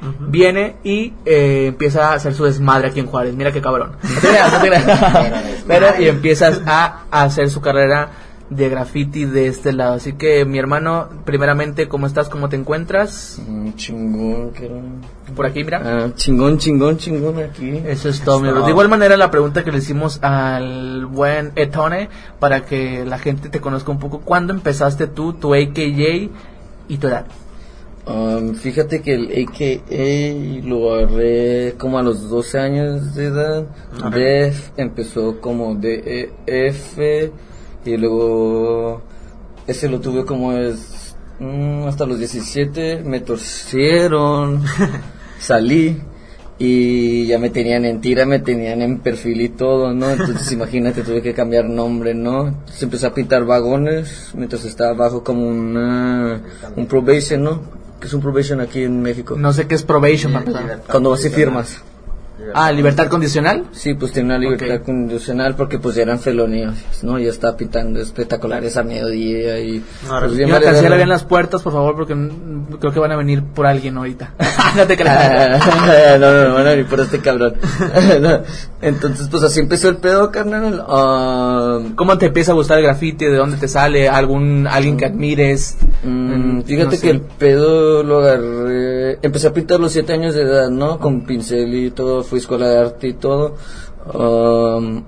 Ujú. 0.00 0.30
Viene 0.30 0.76
y 0.84 1.12
eh, 1.24 1.66
empieza 1.68 2.10
a 2.10 2.14
hacer 2.14 2.34
su 2.34 2.44
desmadre 2.44 2.88
aquí 2.88 3.00
en 3.00 3.06
Juárez. 3.06 3.34
Mira 3.34 3.50
qué 3.50 3.60
cabrón. 3.60 3.92
Pero, 5.66 5.86
y 5.98 6.06
empiezas 6.06 6.60
a 6.66 7.02
hacer 7.10 7.50
su 7.50 7.60
carrera 7.60 8.10
de 8.50 8.68
graffiti 8.68 9.24
de 9.24 9.46
este 9.46 9.72
lado. 9.72 9.94
Así 9.94 10.12
que, 10.14 10.44
mi 10.44 10.58
hermano, 10.58 11.08
primeramente, 11.24 11.88
¿cómo 11.88 12.06
estás? 12.06 12.28
¿Cómo 12.28 12.48
te 12.48 12.56
encuentras? 12.56 13.40
Mm, 13.46 13.72
chingón, 13.74 14.50
que 14.50 14.70
Por 15.34 15.46
aquí, 15.46 15.62
mira. 15.62 15.80
Ah, 15.84 16.10
chingón, 16.14 16.58
chingón, 16.58 16.96
chingón 16.98 17.38
aquí. 17.38 17.80
Eso 17.86 18.08
es 18.08 18.20
todo, 18.20 18.40
mi 18.40 18.50
bro. 18.50 18.64
De 18.64 18.70
igual 18.70 18.88
manera, 18.88 19.16
la 19.16 19.30
pregunta 19.30 19.64
que 19.64 19.70
le 19.70 19.78
hicimos 19.78 20.22
al 20.22 21.06
buen 21.06 21.52
Etone, 21.54 22.08
para 22.40 22.66
que 22.66 23.04
la 23.04 23.18
gente 23.18 23.48
te 23.48 23.60
conozca 23.60 23.92
un 23.92 24.00
poco. 24.00 24.20
¿Cuándo 24.20 24.52
empezaste 24.52 25.06
tú, 25.06 25.32
tu 25.34 25.54
AKJ 25.54 26.30
y 26.88 26.96
tu 26.98 27.06
edad? 27.06 27.26
Um, 28.06 28.54
fíjate 28.54 29.02
que 29.02 29.14
el 29.14 29.46
AKA 29.46 30.66
lo 30.66 30.94
agarré 30.94 31.74
como 31.78 31.98
a 31.98 32.02
los 32.02 32.28
12 32.28 32.58
años 32.58 33.14
de 33.14 33.26
edad. 33.26 33.66
Def 34.10 34.70
empezó 34.76 35.40
como 35.40 35.76
DEF 35.76 36.98
y 37.84 37.96
luego 37.96 39.02
ese 39.66 39.88
lo 39.88 40.00
tuve 40.00 40.24
como 40.24 40.52
es 40.52 41.14
mm, 41.38 41.84
hasta 41.86 42.06
los 42.06 42.18
17 42.18 43.02
me 43.04 43.20
torcieron, 43.20 44.64
salí 45.38 46.00
y 46.62 47.26
ya 47.26 47.38
me 47.38 47.48
tenían 47.48 47.86
en 47.86 48.02
tira, 48.02 48.26
me 48.26 48.38
tenían 48.38 48.82
en 48.82 48.98
perfil 48.98 49.40
y 49.40 49.48
todo, 49.48 49.94
¿no? 49.94 50.10
Entonces 50.10 50.52
imagínate, 50.52 51.02
tuve 51.02 51.22
que 51.22 51.32
cambiar 51.32 51.64
nombre, 51.64 52.12
¿no? 52.12 52.48
Entonces 52.48 52.82
empecé 52.82 53.06
a 53.06 53.14
pintar 53.14 53.46
vagones 53.46 54.30
mientras 54.34 54.66
estaba 54.66 54.92
bajo 54.92 55.24
como 55.24 55.48
una, 55.48 56.42
un 56.76 56.86
probation, 56.86 57.42
¿no? 57.42 57.62
Que 57.98 58.08
es 58.08 58.12
un 58.12 58.20
probation 58.20 58.60
aquí 58.60 58.82
en 58.82 59.00
México. 59.00 59.36
No 59.36 59.54
sé 59.54 59.66
qué 59.66 59.74
es 59.74 59.82
probation, 59.82 60.32
para 60.32 60.44
empezar. 60.44 60.82
Cuando 60.90 61.10
vas 61.10 61.24
y 61.24 61.30
firmas. 61.30 61.82
Ah, 62.54 62.72
libertad 62.72 63.08
condicional. 63.08 63.64
Sí, 63.72 63.94
pues 63.94 64.12
tenía 64.12 64.36
una 64.36 64.38
libertad 64.38 64.82
condicional 64.84 65.54
porque 65.56 65.78
pues 65.78 65.94
ya 65.96 66.02
eran 66.02 66.18
felonías, 66.20 67.02
¿no? 67.02 67.18
Ya 67.18 67.30
estaba 67.30 67.56
pintando 67.56 68.00
espectaculares 68.00 68.76
a 68.76 68.82
mediodía 68.82 69.58
y... 69.60 69.82
Ahora, 70.08 70.26
pues, 70.26 70.36
bien 70.38 70.50
vale 70.50 70.96
bien 70.96 71.08
las 71.08 71.24
puertas, 71.24 71.62
por 71.62 71.72
favor, 71.72 71.94
porque 71.96 72.14
mm, 72.14 72.76
creo 72.80 72.92
que 72.92 73.00
van 73.00 73.12
a 73.12 73.16
venir 73.16 73.42
por 73.42 73.66
alguien 73.66 73.96
ahorita. 73.96 74.34
no 74.76 74.86
te 74.86 74.96
creas. 74.96 75.60
no, 76.20 76.32
no, 76.32 76.48
no, 76.48 76.54
van 76.54 76.66
a 76.66 76.70
venir 76.70 76.86
por 76.86 77.00
este 77.00 77.20
cabrón. 77.20 77.54
No. 78.20 78.40
Entonces, 78.82 79.28
pues 79.30 79.42
así 79.42 79.60
empezó 79.60 79.88
el 79.88 79.96
pedo, 79.96 80.30
carnal. 80.30 80.84
Ah, 80.88 81.78
¿Cómo 81.96 82.18
te 82.18 82.26
empieza 82.26 82.52
a 82.52 82.54
gustar 82.54 82.78
el 82.78 82.84
graffiti? 82.84 83.24
¿De 83.26 83.36
dónde 83.36 83.56
te 83.56 83.68
sale? 83.68 84.08
¿Algún 84.08 84.66
alguien 84.70 84.96
que 84.96 85.06
admires? 85.06 85.76
mm, 86.02 86.30
Mm, 86.30 86.62
fíjate 86.62 86.84
no 86.84 86.90
sé. 86.92 87.00
que 87.00 87.10
el 87.10 87.20
pedo 87.20 88.02
lo 88.02 88.18
agarré. 88.20 89.18
Empecé 89.22 89.48
a 89.48 89.52
pintar 89.52 89.78
a 89.78 89.80
los 89.80 89.92
siete 89.92 90.12
años 90.12 90.34
de 90.34 90.42
edad, 90.42 90.70
¿no? 90.70 90.98
Con 90.98 91.22
pincel 91.22 91.74
y 91.74 91.90
todo. 91.90 92.22
Fui 92.22 92.39
escuela 92.40 92.68
de 92.68 92.78
arte 92.78 93.08
y 93.08 93.14
todo. 93.14 93.56
Um, 94.12 95.02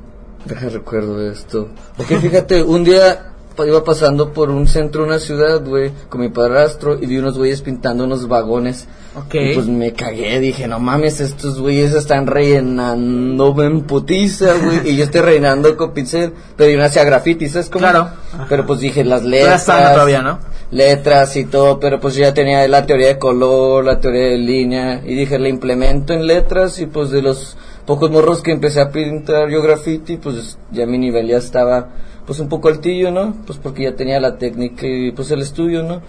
deja 0.44 0.68
recuerdo 0.68 1.20
esto. 1.20 1.68
Porque 1.96 2.18
fíjate, 2.18 2.62
un 2.62 2.84
día 2.84 3.31
iba 3.66 3.84
pasando 3.84 4.32
por 4.32 4.50
un 4.50 4.66
centro, 4.66 5.04
una 5.04 5.18
ciudad, 5.18 5.64
güey, 5.64 5.92
con 6.08 6.20
mi 6.20 6.28
padrastro 6.28 6.98
y 7.00 7.06
vi 7.06 7.18
unos 7.18 7.38
güeyes 7.38 7.62
pintando 7.62 8.04
unos 8.04 8.28
vagones. 8.28 8.88
Ok. 9.14 9.34
Y 9.34 9.54
pues 9.54 9.66
me 9.66 9.92
cagué, 9.92 10.40
dije, 10.40 10.66
no 10.66 10.78
mames, 10.78 11.20
estos 11.20 11.60
güeyes 11.60 11.92
están 11.94 12.26
rellenando 12.26 13.54
en 13.62 13.82
putiza, 13.82 14.54
güey. 14.54 14.90
y 14.90 14.96
yo 14.96 15.04
estoy 15.04 15.20
rellenando 15.20 15.76
con 15.76 15.92
pincel, 15.92 16.32
pero 16.56 16.70
yo 16.70 16.78
no 16.78 16.84
hacía 16.84 17.04
graffiti, 17.04 17.48
¿sabes 17.48 17.68
cómo? 17.68 17.80
Claro. 17.80 18.08
Pero 18.48 18.66
pues 18.66 18.80
dije, 18.80 19.04
las 19.04 19.22
letras. 19.22 19.64
sana 19.64 19.92
todavía, 19.92 20.22
¿no? 20.22 20.38
Letras 20.70 21.36
y 21.36 21.44
todo, 21.44 21.78
pero 21.78 22.00
pues 22.00 22.14
yo 22.14 22.22
ya 22.22 22.32
tenía 22.32 22.66
la 22.66 22.86
teoría 22.86 23.08
de 23.08 23.18
color, 23.18 23.84
la 23.84 24.00
teoría 24.00 24.28
de 24.28 24.38
línea. 24.38 25.02
Y 25.04 25.14
dije, 25.14 25.38
la 25.38 25.48
implemento 25.48 26.14
en 26.14 26.26
letras 26.26 26.78
y 26.78 26.86
pues 26.86 27.10
de 27.10 27.20
los 27.20 27.58
pocos 27.84 28.10
morros 28.10 28.42
que 28.42 28.52
empecé 28.52 28.80
a 28.80 28.90
pintar 28.90 29.50
yo 29.50 29.60
graffiti, 29.60 30.16
pues 30.16 30.56
ya 30.70 30.86
mi 30.86 30.96
nivel 30.98 31.26
ya 31.26 31.36
estaba 31.36 31.90
pues 32.26 32.38
un 32.40 32.48
poco 32.48 32.68
altillo, 32.68 33.10
¿no? 33.10 33.34
Pues 33.46 33.58
porque 33.58 33.84
ya 33.84 33.96
tenía 33.96 34.20
la 34.20 34.36
técnica 34.38 34.86
y 34.86 35.12
pues 35.12 35.30
el 35.30 35.42
estudio, 35.42 35.82
¿no? 35.82 36.02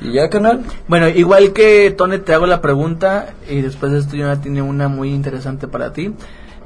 Y 0.00 0.12
ya, 0.12 0.28
canal. 0.28 0.64
Bueno, 0.86 1.08
igual 1.08 1.52
que 1.52 1.90
Tone, 1.90 2.18
te 2.18 2.32
hago 2.32 2.46
la 2.46 2.60
pregunta 2.60 3.34
y 3.48 3.60
después 3.60 3.92
de 3.92 3.98
esto 3.98 4.16
yo 4.16 4.26
ya 4.26 4.40
tiene 4.40 4.62
una 4.62 4.88
muy 4.88 5.10
interesante 5.10 5.66
para 5.66 5.92
ti. 5.92 6.12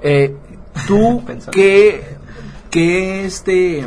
Eh, 0.02 0.37
¿Tú 0.87 1.23
qué, 1.50 2.02
qué, 2.71 3.25
este, 3.25 3.87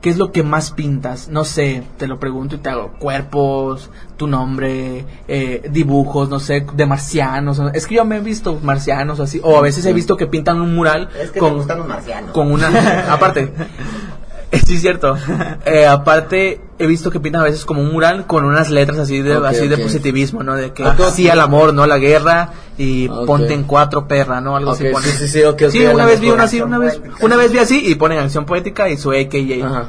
qué 0.00 0.10
es 0.10 0.16
lo 0.18 0.32
que 0.32 0.42
más 0.42 0.70
pintas? 0.70 1.28
No 1.28 1.44
sé, 1.44 1.82
te 1.98 2.06
lo 2.06 2.18
pregunto 2.18 2.56
y 2.56 2.58
te 2.58 2.70
hago 2.70 2.92
cuerpos, 2.98 3.90
tu 4.16 4.26
nombre, 4.26 5.04
eh, 5.28 5.68
dibujos, 5.70 6.28
no 6.28 6.40
sé, 6.40 6.66
de 6.74 6.86
marcianos. 6.86 7.60
Es 7.74 7.86
que 7.86 7.96
yo 7.96 8.04
me 8.04 8.16
he 8.16 8.20
visto 8.20 8.58
marcianos 8.62 9.20
así, 9.20 9.40
o 9.42 9.56
a 9.58 9.62
veces 9.62 9.84
he 9.86 9.92
visto 9.92 10.16
que 10.16 10.26
pintan 10.26 10.60
un 10.60 10.74
mural 10.74 11.08
Es 11.20 11.30
que 11.30 11.40
con, 11.40 11.56
gustan 11.56 11.78
los 11.78 11.88
marcianos. 11.88 12.32
con 12.32 12.50
una 12.50 12.68
aparte 13.12 13.52
sí 14.66 14.74
es 14.74 14.80
cierto. 14.80 15.16
Eh, 15.64 15.86
aparte 15.86 16.60
he 16.78 16.86
visto 16.86 17.10
que 17.10 17.20
pintan 17.20 17.42
a 17.42 17.44
veces 17.44 17.64
como 17.64 17.82
un 17.82 17.92
mural 17.92 18.26
con 18.26 18.44
unas 18.44 18.70
letras 18.70 18.98
así 18.98 19.20
de 19.22 19.36
Ok, 19.36 19.44
así 19.44 19.68
de 19.68 19.74
ok. 19.76 19.82
positivismo 19.82 20.42
no 20.42 20.56
de 20.56 20.72
que 20.72 20.84
sí 21.12 21.28
al 21.28 21.40
amor 21.40 21.74
no 21.74 21.82
a 21.82 21.86
la 21.86 21.98
guerra 21.98 22.50
y 22.78 23.06
Ok. 23.08 23.26
ponte 23.26 23.52
en 23.54 23.64
cuatro 23.64 24.08
perra 24.08 24.40
no 24.40 24.56
algo 24.56 24.72
así 24.72 24.84
sí, 25.02 25.10
sí, 25.10 25.28
sí, 25.28 25.42
Sí, 25.70 25.84
una 25.84 26.06
vez 26.06 26.20
vi 26.20 26.30
una 26.30 26.44
así 26.44 26.60
una 26.60 26.78
vez 26.78 27.00
una 27.20 27.36
vez 27.36 27.52
vi 27.52 27.58
así 27.58 27.82
y 27.86 27.94
ponen 27.96 28.18
acción 28.18 28.46
poética 28.46 28.88
y 28.88 28.96
su 28.96 29.10
AKJ 29.10 29.62
Ajá. 29.64 29.88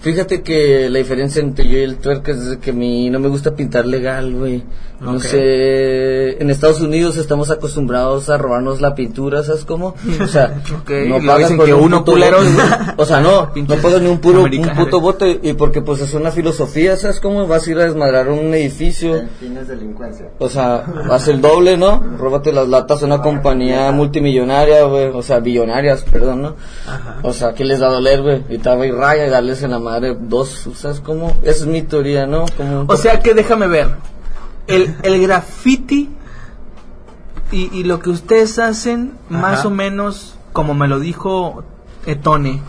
Fíjate 0.00 0.42
que 0.42 0.88
la 0.88 0.98
diferencia 0.98 1.42
entre 1.42 1.68
yo 1.68 1.78
y 1.78 1.82
el 1.82 1.96
tuerca 1.98 2.32
es 2.32 2.56
que 2.58 2.70
a 2.70 2.74
mí 2.74 3.10
no 3.10 3.20
me 3.20 3.28
gusta 3.28 3.54
pintar 3.54 3.86
legal, 3.86 4.32
güey. 4.34 4.64
No 5.00 5.18
sé, 5.18 6.42
en 6.42 6.50
Estados 6.50 6.82
Unidos 6.82 7.16
estamos 7.16 7.50
acostumbrados 7.50 8.28
a 8.28 8.36
robarnos 8.36 8.82
la 8.82 8.94
pintura, 8.94 9.42
¿sabes 9.42 9.64
cómo? 9.64 9.94
O 10.22 10.26
sea, 10.26 10.62
Ok, 10.80 10.90
no 11.08 11.18
y 11.18 11.26
pagas 11.26 11.38
dicen 11.38 11.56
por 11.56 11.66
que 11.66 11.72
un 11.72 11.84
uno 11.84 11.98
puto 12.00 12.12
culero. 12.12 12.38
O 12.98 13.06
sea, 13.06 13.20
no, 13.20 13.50
no 13.54 13.76
pagas 13.76 14.02
ni 14.02 14.08
un 14.08 14.18
puro 14.18 14.42
un 14.42 14.68
puto 14.76 15.00
bote 15.00 15.40
y 15.42 15.54
porque 15.54 15.80
pues 15.80 16.02
es 16.02 16.12
una 16.12 16.30
filosofía, 16.30 16.96
¿sabes 16.98 17.18
cómo? 17.18 17.46
Vas 17.46 17.66
a 17.66 17.70
ir 17.70 17.78
a 17.78 17.84
desmadrar 17.84 18.28
un 18.28 18.52
edificio. 18.52 19.22
Fines 19.38 19.68
de 19.68 19.76
delincuencia. 19.76 20.28
O 20.38 20.50
sea, 20.50 20.84
haz 21.10 21.28
el 21.28 21.40
doble, 21.40 21.78
¿no? 21.78 22.02
Róbate 22.18 22.52
las 22.52 22.68
latas 22.68 23.02
a 23.02 23.06
una 23.06 23.22
compañía 23.22 23.90
multimillonaria, 23.92 24.84
güey. 24.84 25.06
O 25.06 25.22
sea, 25.22 25.40
billonarias, 25.40 26.02
perdón, 26.02 26.42
¿no? 26.42 26.56
O 27.22 27.32
sea, 27.32 27.54
¿qué 27.54 27.64
les 27.64 27.80
da 27.80 27.86
a 27.86 27.92
doler, 27.92 28.20
güey? 28.20 28.44
Y 28.50 28.58
te 28.58 28.68
va 28.68 28.82
a 28.82 28.86
ir 28.86 28.94
raya 28.94 29.26
y 29.26 29.30
darles 29.30 29.62
en 29.62 29.70
la 29.70 29.78
madre 29.90 30.16
dos, 30.18 30.68
¿sabes 30.76 31.00
cómo? 31.00 31.36
Esa 31.42 31.60
es 31.62 31.66
mi 31.66 31.82
teoría, 31.82 32.26
¿no? 32.26 32.46
Como 32.56 32.84
o 32.88 32.96
sea 32.96 33.20
que 33.20 33.34
déjame 33.34 33.66
ver 33.66 33.88
el 34.66 34.94
el 35.02 35.20
graffiti 35.22 36.10
y, 37.50 37.76
y 37.76 37.84
lo 37.84 37.98
que 38.00 38.10
ustedes 38.10 38.58
hacen 38.58 39.12
más 39.28 39.64
o 39.64 39.70
menos 39.70 40.36
como 40.52 40.74
me 40.74 40.86
lo 40.88 41.00
dijo 41.00 41.64
Etone 42.06 42.60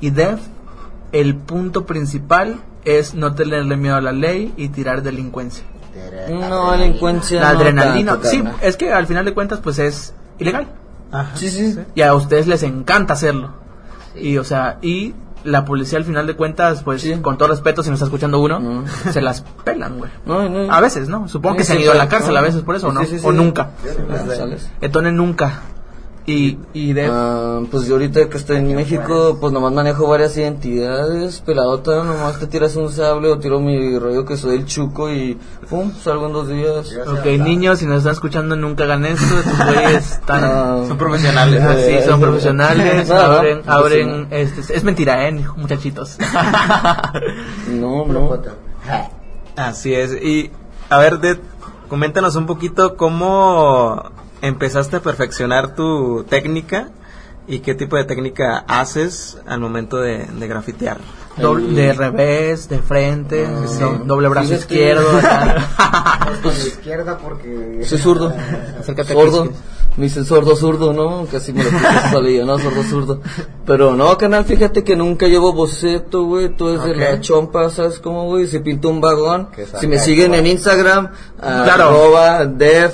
y 0.00 0.10
Dev 0.10 0.38
el 1.12 1.34
punto 1.36 1.86
principal 1.86 2.60
es 2.84 3.14
no 3.14 3.34
tenerle 3.34 3.76
miedo 3.76 3.96
a 3.96 4.00
la 4.02 4.12
ley 4.12 4.52
y 4.58 4.68
tirar 4.68 5.02
delincuencia 5.02 5.64
No, 6.30 6.72
delincuencia. 6.72 7.40
la 7.40 7.50
adrenalina 7.50 8.18
sí 8.22 8.44
es 8.60 8.76
que 8.76 8.92
al 8.92 9.06
final 9.06 9.24
de 9.24 9.32
cuentas 9.32 9.60
pues 9.60 9.78
es 9.78 10.12
ilegal 10.38 10.68
Ajá. 11.10 11.34
Sí, 11.36 11.48
sí. 11.48 11.78
y 11.94 12.02
a 12.02 12.14
ustedes 12.14 12.46
les 12.46 12.62
encanta 12.62 13.14
hacerlo 13.14 13.54
y 14.14 14.36
o 14.36 14.44
sea 14.44 14.78
y 14.82 15.14
la 15.44 15.64
policía 15.64 15.98
al 15.98 16.04
final 16.04 16.26
de 16.26 16.34
cuentas 16.36 16.82
pues 16.82 17.02
Sí. 17.02 17.14
con 17.22 17.38
todo 17.38 17.48
respeto 17.48 17.82
si 17.82 17.90
nos 17.90 17.98
está 17.98 18.06
escuchando 18.06 18.40
uno 18.40 18.58
No. 18.60 18.84
se 19.12 19.20
las 19.20 19.42
pelan 19.64 19.98
güey 19.98 20.10
No, 20.26 20.48
no. 20.48 20.72
a 20.72 20.80
veces 20.80 21.08
no 21.08 21.28
supongo 21.28 21.56
que 21.56 21.64
se 21.64 21.72
han 21.74 21.80
ido 21.80 21.92
a 21.92 21.94
la 21.94 22.08
cárcel 22.08 22.36
a 22.36 22.40
veces 22.40 22.62
por 22.62 22.74
eso 22.76 22.90
Sí, 23.04 23.16
no 23.22 23.28
o 23.28 23.32
nunca. 23.32 23.70
Etone 24.80 25.12
nunca 25.12 25.60
y 26.28 26.58
y 26.74 26.92
Dev 26.92 27.10
Ah, 27.10 27.60
pues 27.70 27.86
yo 27.86 27.94
ahorita 27.94 28.28
que 28.28 28.36
estoy 28.36 28.58
en 28.58 28.74
México, 28.76 29.38
pues 29.40 29.50
nomás 29.52 29.72
manejo 29.72 30.06
varias 30.06 30.36
identidades. 30.36 31.40
Peladota, 31.40 32.04
nomás 32.04 32.38
te 32.38 32.46
tiras 32.46 32.76
un 32.76 32.92
sable 32.92 33.28
o 33.28 33.38
tiro 33.38 33.60
mi 33.60 33.98
rollo 33.98 34.26
que 34.26 34.36
soy 34.36 34.56
el 34.58 34.66
chuco 34.66 35.10
y 35.10 35.38
pum, 35.70 35.90
salgo 36.02 36.26
en 36.26 36.32
dos 36.34 36.48
días. 36.48 36.94
Ok, 37.06 37.24
niños, 37.40 37.78
si 37.78 37.86
nos 37.86 37.98
están 37.98 38.12
escuchando, 38.12 38.56
nunca 38.56 38.84
hagan 38.84 39.06
esto. 39.06 39.38
Estos 39.38 39.66
güeyes 39.66 40.12
están. 40.12 40.44
Ah, 40.44 40.84
Son 40.86 40.98
profesionales. 40.98 41.62
Ah, 41.64 41.76
sí, 41.76 41.96
son 42.06 42.20
profesionales. 42.28 43.08
No, 43.08 43.14
no, 43.14 43.20
abren, 43.20 43.62
no, 43.64 43.72
abren. 43.72 44.28
Este, 44.30 44.76
es 44.76 44.84
mentira, 44.84 45.26
¿eh, 45.28 45.32
muchachitos? 45.56 46.18
No, 47.68 48.04
no. 48.06 48.38
Así 49.56 49.94
es. 49.94 50.12
Y 50.22 50.50
a 50.90 50.98
ver, 50.98 51.18
Ded, 51.20 51.38
coméntanos 51.88 52.36
un 52.36 52.46
poquito 52.46 52.96
cómo 52.96 54.02
empezaste 54.42 54.96
a 54.96 55.00
perfeccionar 55.00 55.74
tu 55.74 56.24
técnica 56.28 56.90
¿Y 57.50 57.60
qué 57.60 57.74
tipo 57.74 57.96
de 57.96 58.04
técnica 58.04 58.58
haces 58.68 59.38
al 59.46 59.58
momento 59.58 59.96
de, 59.96 60.26
de 60.26 60.46
grafitear? 60.48 60.98
Doble- 61.38 61.72
de 61.74 61.94
revés, 61.94 62.68
de 62.68 62.78
frente, 62.80 63.48
Sí. 63.66 63.80
do- 63.80 64.02
doble 64.04 64.28
brazo 64.28 64.52
izquierdo. 64.52 65.16
acá. 65.16 65.66
Con 66.42 66.52
la 66.52 66.58
izquierda 66.58 67.16
porque... 67.16 67.80
Soy 67.84 67.96
zurdo. 67.98 68.34
Acércate 68.78 69.14
sordo. 69.14 69.48
Me 69.96 70.04
dicen 70.04 70.26
sordo 70.26 70.54
zurdo, 70.56 70.92
¿no? 70.92 71.24
Casi 71.32 71.54
me 71.54 71.64
lo 71.64 71.70
puse 71.70 71.86
¿no? 72.44 72.58
Sordo 72.58 72.82
zurdo. 72.82 73.20
Pero 73.64 73.96
no, 73.96 74.18
canal, 74.18 74.44
fíjate 74.44 74.84
que 74.84 74.94
nunca 74.94 75.26
llevo 75.26 75.54
boceto, 75.54 76.24
güey. 76.24 76.50
Todo 76.50 76.74
es 76.76 76.84
de 76.84 76.90
Ok. 76.90 76.96
la 76.98 77.20
chompa, 77.22 77.70
¿sabes 77.70 77.98
cómo, 77.98 78.26
güey? 78.26 78.46
Se 78.46 78.60
pinta 78.60 78.88
un 78.88 79.00
vagón. 79.00 79.48
Si 79.80 79.86
me 79.86 79.96
de 79.96 80.02
siguen 80.02 80.34
en 80.34 80.46
Instagram, 80.46 81.12
Claro. 81.40 81.84
arroba 81.88 82.44
def, 82.44 82.92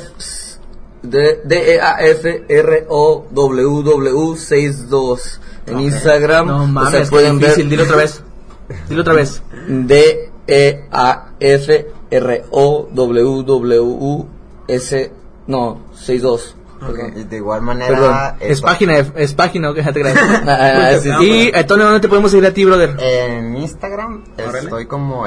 de, 1.04 1.40
D 1.44 1.74
E 1.74 1.80
A 1.80 1.96
F 2.00 2.44
R 2.48 2.86
O 2.88 3.26
W 3.30 3.82
W 3.82 4.36
62 4.36 5.40
en 5.66 5.80
Instagram. 5.80 6.46
No 6.46 6.56
o 6.56 6.60
sea, 6.64 6.66
mames, 6.72 7.10
pueden 7.10 7.38
difícil. 7.38 7.64
ver 7.64 7.70
Dilo 7.70 7.82
otra 7.84 7.96
vez. 7.96 8.22
Dilo 8.88 9.00
otra 9.02 9.14
vez. 9.14 9.42
D 9.68 10.30
E 10.46 10.84
A 10.90 11.28
F 11.40 11.86
R 12.10 12.44
O 12.50 12.88
W 12.92 13.42
W 13.42 14.24
S 14.68 15.12
no 15.46 15.80
62. 15.94 16.56
Y 17.16 17.24
de 17.24 17.36
igual 17.36 17.62
manera... 17.62 17.88
Perdón, 17.88 18.14
Es 18.40 18.50
esto- 18.58 18.66
página, 18.66 18.98
es 18.98 19.32
página, 19.32 19.70
¿ok? 19.70 19.76
Déjate 19.76 20.00
creer. 20.02 20.18
Ah, 20.46 20.90
sí, 21.00 21.10
sí. 21.18 21.24
y, 21.24 21.56
Antonio, 21.56 21.86
¿dónde 21.86 22.00
te 22.00 22.08
podemos 22.08 22.30
seguir 22.30 22.46
a 22.46 22.52
ti, 22.52 22.64
brother? 22.66 22.94
En 23.00 23.56
Instagram 23.56 24.24
estoy 24.36 24.84
como 24.86 25.24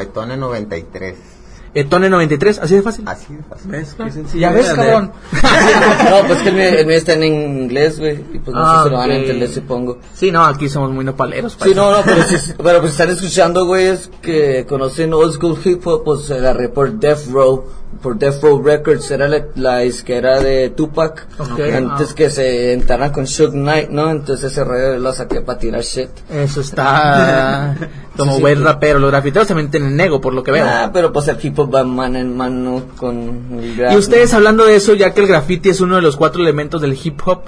Etone93. 1.85 2.29
Etone93, 2.29 2.59
así 2.61 2.75
de 2.75 2.81
fácil. 2.81 3.07
Así 3.07 3.33
de 3.35 3.43
fácil. 3.43 3.71
¿Ves? 3.71 3.95
Qué 3.95 4.11
sencillo. 4.11 4.41
Ya 4.41 4.51
ves, 4.51 4.69
cabrón. 4.73 5.11
No, 6.09 6.27
pues 6.27 6.39
que 6.41 6.49
el 6.49 6.55
mío, 6.55 6.69
el 6.69 6.85
mío 6.87 6.95
está 6.97 7.13
en 7.13 7.23
inglés, 7.23 7.99
güey. 7.99 8.15
Y 8.33 8.39
pues 8.39 8.55
no 8.55 8.61
Ah, 8.63 8.77
sé 8.79 8.83
si 8.83 8.89
lo 8.91 8.97
van 8.97 9.11
a 9.11 9.15
entender, 9.15 9.49
supongo. 9.49 9.97
Sí, 10.13 10.31
no, 10.31 10.43
aquí 10.45 10.69
somos 10.69 10.91
muy 10.91 11.03
nopaleros. 11.05 11.57
Sí, 11.61 11.73
no, 11.75 11.91
no, 11.91 11.97
pero, 12.03 12.23
si, 12.23 12.53
pero 12.63 12.79
pues 12.79 12.91
están 12.93 13.09
escuchando, 13.09 13.65
güey, 13.65 13.87
es 13.87 14.09
que 14.21 14.65
conocen 14.67 15.13
Old 15.13 15.33
School 15.33 15.57
Hip 15.63 15.85
Hop, 15.87 16.03
pues 16.03 16.29
agarré 16.31 16.69
por 16.69 16.91
Death 16.93 17.27
Row, 17.31 17.65
por 18.01 18.17
Death 18.19 18.43
Row 18.43 18.61
Records, 18.61 19.09
era 19.11 19.27
la, 19.27 19.45
la 19.55 19.79
disquera 19.79 20.39
de 20.39 20.69
Tupac, 20.69 21.27
Ok. 21.39 21.59
antes 21.75 22.11
Ah. 22.11 22.15
que 22.15 22.29
se 22.29 22.73
entraran 22.73 23.11
con 23.11 23.25
Shook 23.25 23.51
Knight, 23.53 23.89
¿no? 23.89 24.11
Entonces 24.11 24.51
ese 24.51 24.63
rollo 24.63 24.97
lo 24.99 25.11
saqué 25.13 25.41
para 25.41 25.57
tirar 25.57 25.81
shit. 25.81 26.09
Eso 26.29 26.61
está 26.61 27.75
como 28.17 28.35
Sí, 28.35 28.41
buen 28.41 28.57
sí. 28.59 28.63
rapero. 28.63 28.99
Los 28.99 29.09
grafiteros 29.11 29.47
también 29.47 29.71
tienen 29.71 29.95
nego, 29.95 30.21
por 30.21 30.33
lo 30.33 30.43
que 30.43 30.51
veo. 30.51 30.65
Ah, 30.67 30.91
pero 30.93 31.11
pues 31.11 31.27
el 31.27 31.37
hip 31.41 31.57
hop 31.57 31.73
va 31.73 31.83
mano 31.83 32.19
en 32.19 32.37
mano 32.37 32.83
con 32.97 33.59
el 33.59 33.75
rap. 33.77 33.93
Y 33.93 33.97
ustedes 33.97 34.33
hablando 34.33 34.65
de 34.65 34.75
eso, 34.75 34.93
ya 34.93 35.13
que 35.13 35.21
el 35.21 35.27
graffiti 35.27 35.69
es 35.69 35.81
uno 35.81 35.95
de 35.95 36.01
los 36.03 36.17
cuatro 36.17 36.41
elementos 36.41 36.81
del 36.81 36.97
hip 37.01 37.19
hop, 37.25 37.41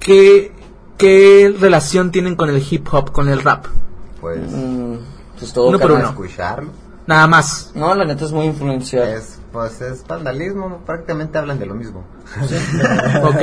¿qué, 0.00 0.52
qué 0.96 1.54
relación 1.60 2.10
tienen 2.10 2.34
con 2.34 2.48
el 2.48 2.62
hip 2.70 2.86
hop, 2.92 3.12
con 3.12 3.28
el 3.28 3.42
rap? 3.42 3.66
Pues... 4.20 4.38
Mm, 4.50 4.94
pues 5.38 5.52
todo 5.52 5.66
Uno 5.68 5.78
por 5.78 5.88
carnal. 5.92 6.12
uno. 6.14 6.22
Escucharlo. 6.24 6.70
Nada 7.06 7.26
más. 7.26 7.72
No, 7.74 7.94
la 7.94 8.04
neta 8.04 8.24
es 8.24 8.32
muy 8.32 8.46
influencial. 8.46 9.08
Es, 9.08 9.38
pues 9.52 9.80
es 9.82 10.04
vandalismo, 10.06 10.80
prácticamente 10.86 11.36
hablan 11.38 11.58
de 11.58 11.66
lo 11.66 11.74
mismo. 11.74 12.04
Ok. 13.24 13.42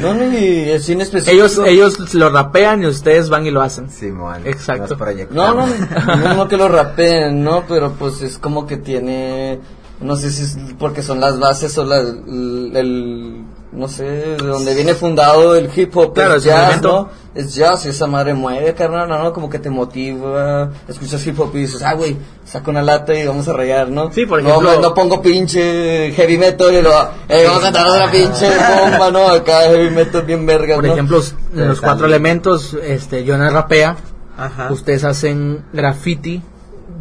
No, 0.00 0.14
no, 0.14 0.24
y 0.38 0.70
así 0.72 0.92
en 0.92 1.00
específico. 1.00 1.34
ellos, 1.34 1.58
ellos 1.66 2.14
lo 2.14 2.30
rapean 2.30 2.82
y 2.82 2.86
ustedes 2.86 3.28
van 3.30 3.46
y 3.46 3.50
lo 3.50 3.62
hacen. 3.62 3.90
Simón. 3.90 4.42
Exacto. 4.46 4.88
nos 4.90 4.98
proyectamos. 4.98 5.56
No, 5.56 5.66
no, 5.66 6.16
no, 6.16 6.34
no 6.34 6.48
que 6.48 6.56
lo 6.56 6.68
rapeen, 6.68 7.42
¿no? 7.42 7.64
Pero 7.66 7.92
pues 7.92 8.22
es 8.22 8.38
como 8.38 8.66
que 8.66 8.76
tiene, 8.76 9.60
no 10.00 10.16
sé 10.16 10.30
si 10.30 10.42
es 10.42 10.58
porque 10.78 11.02
son 11.02 11.20
las 11.20 11.38
bases 11.38 11.76
o 11.78 11.84
la, 11.84 12.00
el, 12.00 12.72
el- 12.74 13.44
no 13.72 13.88
sé, 13.88 14.04
de 14.04 14.36
donde 14.38 14.74
viene 14.74 14.94
fundado 14.94 15.54
el 15.54 15.68
hip 15.74 15.94
hop. 15.96 16.14
Claro, 16.14 16.36
es 16.36 16.44
jazz. 16.44 16.80
¿no? 16.80 17.10
Es 17.34 17.54
jazz 17.54 17.84
esa 17.84 18.06
madre 18.06 18.32
mueve, 18.32 18.72
carnal, 18.74 19.06
¿no? 19.08 19.32
Como 19.34 19.50
que 19.50 19.58
te 19.58 19.68
motiva, 19.68 20.70
escuchas 20.88 21.26
hip 21.26 21.38
hop 21.38 21.50
y 21.54 21.58
dices, 21.62 21.82
ah, 21.82 21.92
güey, 21.92 22.16
saco 22.56 22.70
una 22.70 22.82
lata 22.82 23.14
y 23.14 23.26
vamos 23.26 23.46
a 23.48 23.52
rayar, 23.52 23.88
¿no? 23.90 24.10
Sí, 24.12 24.26
por 24.26 24.40
ejemplo- 24.40 24.74
No, 24.74 24.80
no 24.80 24.94
pongo 24.94 25.20
pinche 25.22 26.12
heavy 26.12 26.38
metal 26.38 26.72
y 26.72 26.82
lo, 26.82 26.90
eh, 27.28 27.44
vamos 27.46 27.60
a 27.60 27.64
cantar 27.64 27.86
otra 27.86 28.10
pinche 28.10 28.48
bomba, 28.48 29.10
¿no? 29.10 29.28
Acá 29.28 29.60
heavy 29.68 29.90
metal 29.90 30.22
bien 30.22 30.46
verga, 30.46 30.76
Por 30.76 30.84
¿no? 30.86 30.92
ejemplo, 30.92 31.20
en 31.54 31.68
los 31.68 31.80
cuatro 31.80 32.06
elementos, 32.06 32.74
este, 32.82 33.24
Jonah 33.26 33.50
rapea, 33.50 33.96
Ajá. 34.38 34.72
ustedes 34.72 35.04
hacen 35.04 35.64
graffiti, 35.72 36.42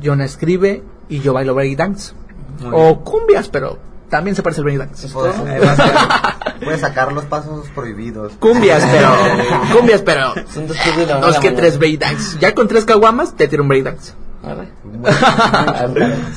Jonah 0.04 0.26
escribe 0.26 0.84
y 1.10 1.20
yo 1.22 1.34
bailo 1.34 1.54
breakdance. 1.56 2.14
Muy 2.62 2.72
O 2.74 3.02
cumbias, 3.04 3.50
pero 3.50 3.78
también 4.10 4.36
se 4.36 4.42
parece 4.44 4.62
al 4.62 4.66
breakdance. 4.66 5.08
Puedes 6.64 6.82
sacar 6.82 7.12
los 7.12 7.26
pasos 7.26 7.68
prohibidos. 7.76 8.34
Cumbias, 8.40 8.84
pero. 8.92 9.10
cumbias, 9.78 10.02
pero. 10.02 10.34
Son 10.54 10.68
después 10.68 10.96
de 10.98 11.06
la 11.06 11.18
una 11.18 11.28
Dos 11.28 11.36
que 11.38 11.48
mañana. 11.50 11.58
tres 11.58 11.78
breakdance. 11.78 12.38
Ya 12.40 12.56
con 12.56 12.68
tres 12.68 12.86
caguamas 12.86 13.36
te 13.36 13.48
tiro 13.48 13.64
un 13.64 13.70
breakdance. 13.70 14.14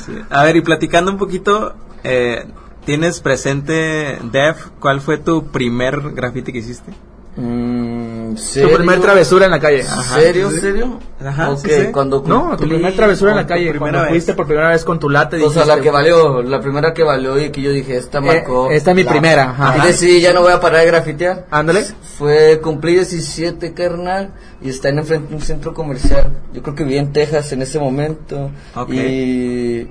Sí. 0.04 0.18
A 0.30 0.42
ver, 0.44 0.56
y 0.56 0.60
platicando 0.60 1.10
un 1.10 1.18
poquito, 1.18 1.74
eh, 2.04 2.46
¿tienes 2.84 3.20
presente, 3.20 4.18
Def, 4.32 4.68
cuál 4.80 5.00
fue 5.00 5.18
tu 5.18 5.50
primer 5.50 6.00
graffiti 6.12 6.52
que 6.52 6.58
hiciste? 6.58 6.92
Mm, 7.36 7.97
Tu 8.34 8.42
¿serio? 8.42 8.76
primer 8.76 9.00
travesura 9.00 9.44
en 9.46 9.50
la 9.50 9.60
calle. 9.60 9.84
¿Serio? 10.14 10.50
¿Serio? 10.50 10.98
Ajá, 11.24 11.50
Ok, 11.50 11.58
sí, 11.58 11.70
sí. 11.70 11.86
cuando 11.92 12.22
No, 12.26 12.56
tu 12.56 12.68
primer 12.68 12.94
travesura 12.94 13.30
en 13.32 13.36
la 13.38 13.46
calle. 13.46 13.70
primera 13.70 13.78
Cuando 13.80 14.00
vez. 14.02 14.08
fuiste 14.10 14.34
por 14.34 14.46
primera 14.46 14.68
vez 14.70 14.84
con 14.84 14.98
tu 14.98 15.08
late. 15.08 15.42
O 15.42 15.50
sea, 15.50 15.64
la 15.64 15.80
que 15.80 15.90
valió, 15.90 16.42
la 16.42 16.60
primera 16.60 16.92
que 16.92 17.02
valió 17.02 17.38
y 17.38 17.50
que 17.50 17.60
yo 17.62 17.70
dije, 17.70 17.96
esta 17.96 18.18
eh, 18.18 18.22
marcó. 18.22 18.70
esta 18.70 18.90
es 18.90 18.96
mi 18.96 19.02
la- 19.04 19.10
primera. 19.10 19.50
ajá. 19.50 19.78
Y 19.78 19.86
decidí, 19.88 20.20
ya 20.20 20.32
no 20.32 20.42
voy 20.42 20.52
a 20.52 20.60
parar 20.60 20.80
de 20.80 20.86
grafitear. 20.86 21.46
Ándale. 21.50 21.84
Fue, 22.18 22.60
cumplí 22.62 22.94
17, 22.94 23.72
carnal, 23.74 24.32
y 24.60 24.70
está 24.70 24.88
en 24.88 24.98
enfrente 24.98 25.28
de 25.30 25.34
un 25.36 25.42
centro 25.42 25.72
comercial. 25.74 26.32
Yo 26.52 26.62
creo 26.62 26.74
que 26.74 26.84
vivía 26.84 27.00
en 27.00 27.12
Texas 27.12 27.52
en 27.52 27.62
ese 27.62 27.78
momento. 27.78 28.50
Ok. 28.74 28.90
Y 28.92 29.88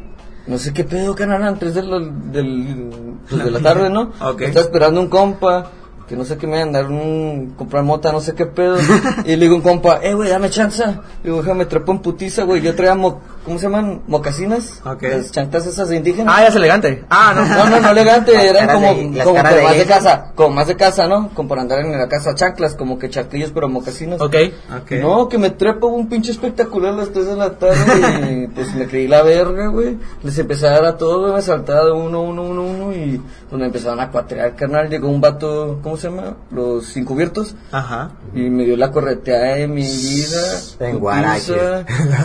no 0.47 0.57
sé 0.57 0.73
qué 0.73 0.83
pedo, 0.85 1.13
carnal, 1.15 1.43
antes 1.43 1.73
de, 1.73 1.83
la- 1.83 1.99
del, 1.99 2.89
pues, 3.29 3.43
de 3.43 3.51
la 3.51 3.59
tarde, 3.59 3.89
¿no? 3.89 4.11
Ok. 4.21 4.41
Estaba 4.41 4.65
esperando 4.65 5.01
un 5.01 5.07
compa, 5.09 5.71
que 6.07 6.15
no 6.15 6.23
sé 6.25 6.37
qué 6.37 6.47
me 6.47 6.57
iban 6.57 6.69
a 6.75 6.81
dar, 6.81 6.91
un, 6.91 7.53
comprar 7.57 7.83
mota, 7.83 8.11
no 8.11 8.21
sé 8.21 8.33
qué 8.33 8.45
pedo. 8.45 8.77
y 9.25 9.29
le 9.35 9.37
digo 9.37 9.55
un 9.55 9.61
compa, 9.61 9.99
eh, 10.01 10.13
güey, 10.13 10.29
dame 10.29 10.49
chance. 10.49 10.83
Le 10.85 10.95
digo, 11.23 11.41
déjame, 11.41 11.65
trepo 11.65 11.91
en 11.91 11.99
putiza, 11.99 12.43
güey. 12.43 12.61
Yo 12.61 12.75
traía, 12.75 12.95
mo- 12.95 13.21
¿cómo 13.47 13.57
se 13.57 13.63
llaman? 13.65 14.03
Mocasinas. 14.07 14.81
Ok. 14.85 15.01
Las 15.03 15.31
chantas 15.31 15.65
esas 15.65 15.89
de 15.89 15.95
indígenas. 15.95 16.35
Ah, 16.37 16.41
ya 16.43 16.47
es 16.49 16.55
elegante. 16.55 17.03
Ah, 17.09 17.33
no. 17.35 17.45
No, 17.45 17.69
no, 17.69 17.79
no 17.79 17.89
elegante, 17.89 18.31
eran 18.47 18.67
como, 18.67 18.93
de- 18.93 19.23
como 19.23 19.35
caras 19.35 19.53
que 19.53 19.57
de 19.59 19.63
más 19.65 19.77
de 19.77 19.85
casa, 19.85 20.31
como 20.35 20.49
más 20.55 20.67
de 20.67 20.75
casa, 20.75 21.07
¿no? 21.07 21.29
Como 21.33 21.49
para 21.49 21.61
andar 21.63 21.79
en 21.79 21.97
la 21.97 22.07
casa, 22.07 22.35
chanclas, 22.35 22.75
como 22.75 22.99
que 22.99 23.09
chaquillos, 23.09 23.51
pero 23.51 23.67
mocasinos. 23.69 24.21
Ok. 24.21 24.35
Ok. 24.83 24.91
No, 25.01 25.27
que 25.29 25.37
me 25.39 25.49
trepo 25.49 25.87
un 25.87 26.07
pinche 26.09 26.31
espectacular 26.31 26.93
a 26.93 26.97
las 26.97 27.09
3 27.11 27.25
de 27.25 27.35
la 27.35 27.51
tarde 27.57 28.31
y 28.43 28.47
pues 28.53 28.75
me 28.75 28.85
creí 28.85 29.07
la 29.07 29.23
verga, 29.23 29.67
güey. 29.67 29.97
Les 30.21 30.37
empecé 30.37 30.67
a 30.67 30.71
dar 30.71 30.85
a 30.85 30.97
todo, 30.97 31.21
güey, 31.21 31.33
me 31.33 31.41
saltaba 31.41 31.85
de 31.85 31.91
uno, 31.93 32.21
uno, 32.21 32.43
uno, 32.43 32.61
uno 32.63 32.93
y 32.93 33.21
pues 33.49 33.59
me 33.59 33.65
empezaron 33.67 33.99
a 34.01 34.11
cuatrear, 34.11 34.55
carnal. 34.55 34.89
Llegó 34.89 35.07
un 35.09 35.21
vato, 35.21 35.79
¿cómo 35.81 35.95
se 35.97 36.09
llama? 36.09 36.35
Los 36.51 36.95
encubiertos. 36.97 37.55
Ajá. 37.71 38.11
Y 38.35 38.41
me 38.49 38.65
dio 38.65 38.75
la 38.75 38.91
correteada 38.91 39.55
de 39.55 39.67
mi 39.67 39.83
vida. 39.83 40.41
En. 40.79 40.99
Guarache. 40.99 41.55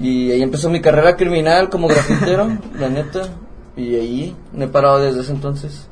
Y 0.00 0.32
ahí 0.32 0.42
empezó 0.52 0.68
mi 0.68 0.82
carrera 0.82 1.16
criminal 1.16 1.70
como 1.70 1.88
grafitero, 1.88 2.46
la 2.78 2.90
neta. 2.90 3.22
Y 3.74 3.94
ahí 3.94 4.36
no 4.52 4.66
he 4.66 4.68
parado 4.68 5.00
desde 5.00 5.22
ese 5.22 5.32
entonces. 5.32 5.88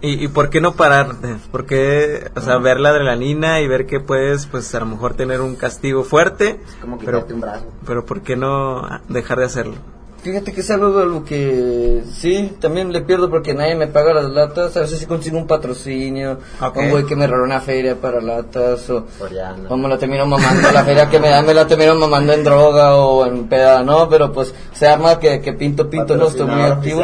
¿Y, 0.00 0.24
y 0.24 0.28
por 0.28 0.50
qué 0.50 0.60
no 0.60 0.74
parar? 0.74 1.16
¿Por 1.50 1.66
qué, 1.66 2.30
o 2.36 2.40
sea, 2.40 2.58
ver 2.58 2.78
la 2.78 2.90
adrenalina 2.90 3.60
y 3.60 3.66
ver 3.66 3.86
que 3.86 3.98
puedes, 3.98 4.46
pues, 4.46 4.72
a 4.76 4.78
lo 4.78 4.86
mejor 4.86 5.14
tener 5.14 5.40
un 5.40 5.56
castigo 5.56 6.04
fuerte? 6.04 6.60
Como 6.80 6.98
pero, 6.98 7.26
un 7.28 7.40
brazo. 7.40 7.66
pero 7.84 8.06
¿por 8.06 8.22
qué 8.22 8.36
no 8.36 8.88
dejar 9.08 9.40
de 9.40 9.46
hacerlo? 9.46 9.74
Fíjate 10.22 10.52
que 10.52 10.62
es 10.62 10.70
algo, 10.72 10.98
algo 10.98 11.24
que 11.24 12.02
sí, 12.12 12.52
también 12.60 12.92
le 12.92 13.02
pierdo 13.02 13.30
porque 13.30 13.54
nadie 13.54 13.76
me 13.76 13.86
paga 13.86 14.12
las 14.12 14.24
latas. 14.30 14.76
A 14.76 14.80
veces 14.80 14.98
sí 14.98 15.06
consigo 15.06 15.38
un 15.38 15.46
patrocinio, 15.46 16.38
Ok. 16.60 16.76
un 16.76 16.90
güey 16.90 17.04
que 17.06 17.14
me 17.14 17.26
roba 17.28 17.44
una 17.44 17.60
feria 17.60 17.94
para 18.00 18.20
latas 18.20 18.90
o, 18.90 19.06
Soriana. 19.16 19.68
o 19.68 19.76
me 19.76 19.88
la 19.88 19.96
termino 19.96 20.26
mamando. 20.26 20.72
la 20.72 20.84
feria 20.84 21.08
que 21.08 21.20
me 21.20 21.28
da 21.30 21.40
me 21.42 21.54
la 21.54 21.66
termino 21.68 21.94
mamando 21.94 22.32
en 22.32 22.42
droga 22.42 22.96
o 22.96 23.26
en 23.26 23.48
peda, 23.48 23.82
¿no? 23.84 24.08
Pero 24.08 24.32
pues 24.32 24.52
se 24.72 24.88
arma 24.88 25.18
que, 25.20 25.40
que 25.40 25.52
pinto, 25.52 25.88
pinto, 25.88 26.16
no 26.16 26.26
estoy 26.26 26.46
muy 26.46 26.62
activo. 26.62 27.02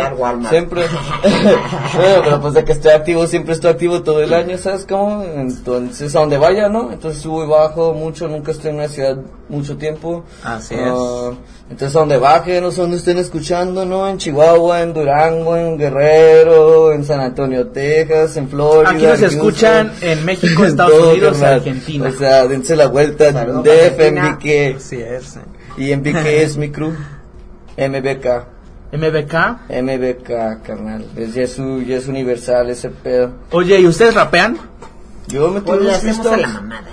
Siempre. 0.51 0.83
bueno, 1.97 2.21
pero 2.25 2.41
pues 2.41 2.55
de 2.55 2.65
que 2.65 2.73
estoy 2.73 2.91
activo, 2.93 3.27
siempre 3.29 3.55
estoy 3.55 3.71
activo 3.71 4.03
todo 4.03 4.23
el 4.23 4.35
año, 4.35 4.59
¿sabes 4.59 4.85
cómo? 4.89 5.23
Entonces, 5.23 6.15
a 6.17 6.21
donde 6.21 6.37
vaya, 6.39 6.69
¿no? 6.69 6.91
Entonces 6.93 7.23
subo 7.23 7.45
y 7.45 7.47
bajo 7.47 7.95
mucho, 7.95 8.27
nunca 8.29 8.51
estoy 8.51 8.71
en 8.71 8.77
una 8.77 8.89
ciudad 8.89 9.17
mucho 9.49 9.77
tiempo. 9.77 10.25
Así 10.43 10.75
Ah, 10.79 11.31
entonces, 11.75 11.97
a 11.97 11.99
donde 12.01 12.19
baje, 12.19 12.61
no 12.61 12.71
sé 12.71 12.81
dónde 12.83 12.99
estén 12.99 13.19
escuchando, 13.19 13.85
¿no? 13.85 14.09
En 14.09 14.17
Chihuahua, 14.19 14.83
en 14.83 14.95
Durango, 14.95 15.57
en 15.57 15.77
Guerrero, 15.77 16.93
en 16.93 17.05
San 17.05 17.19
Antonio, 17.19 17.67
Texas, 17.67 18.37
en 18.37 18.49
Florida. 18.49 18.91
Aquí 18.93 19.05
nos 19.05 19.19
en 19.19 19.25
escuchan 19.25 19.89
Houston, 19.89 20.09
en 20.09 20.25
México, 20.25 20.63
en 20.65 20.69
Estados 20.71 20.93
todo, 20.97 21.11
Unidos. 21.11 21.43
Argentina. 21.43 22.09
O 22.09 22.13
sea, 22.13 22.47
dense 22.47 22.77
la 22.77 22.87
vuelta. 22.87 23.33
Saludos, 23.33 23.65
DF, 23.65 24.01
Argentina. 24.01 24.39
MBK. 24.41 24.77
Así 24.77 25.01
es. 25.03 25.39
Y 25.77 25.97
MBK 25.97 26.27
es 26.27 26.57
mi 26.57 26.71
crew. 26.71 26.93
MBK. 27.77 28.27
MBK. 28.93 29.35
MBK, 29.69 30.63
carnal. 30.63 31.05
Es, 31.17 31.35
ya, 31.35 31.43
es, 31.43 31.57
ya 31.87 31.97
es 31.97 32.07
universal 32.07 32.71
ese 32.71 32.91
pedo. 32.91 33.33
Oye, 33.51 33.81
¿y 33.81 33.87
ustedes 33.89 34.15
rapean? 34.15 34.57
Yo 35.27 35.51
me 35.51 35.61
Pues 35.61 35.81
hacemos 35.89 36.21
a 36.21 36.23
freestyles. 36.23 36.41
la 36.55 36.61
mamada. 36.61 36.87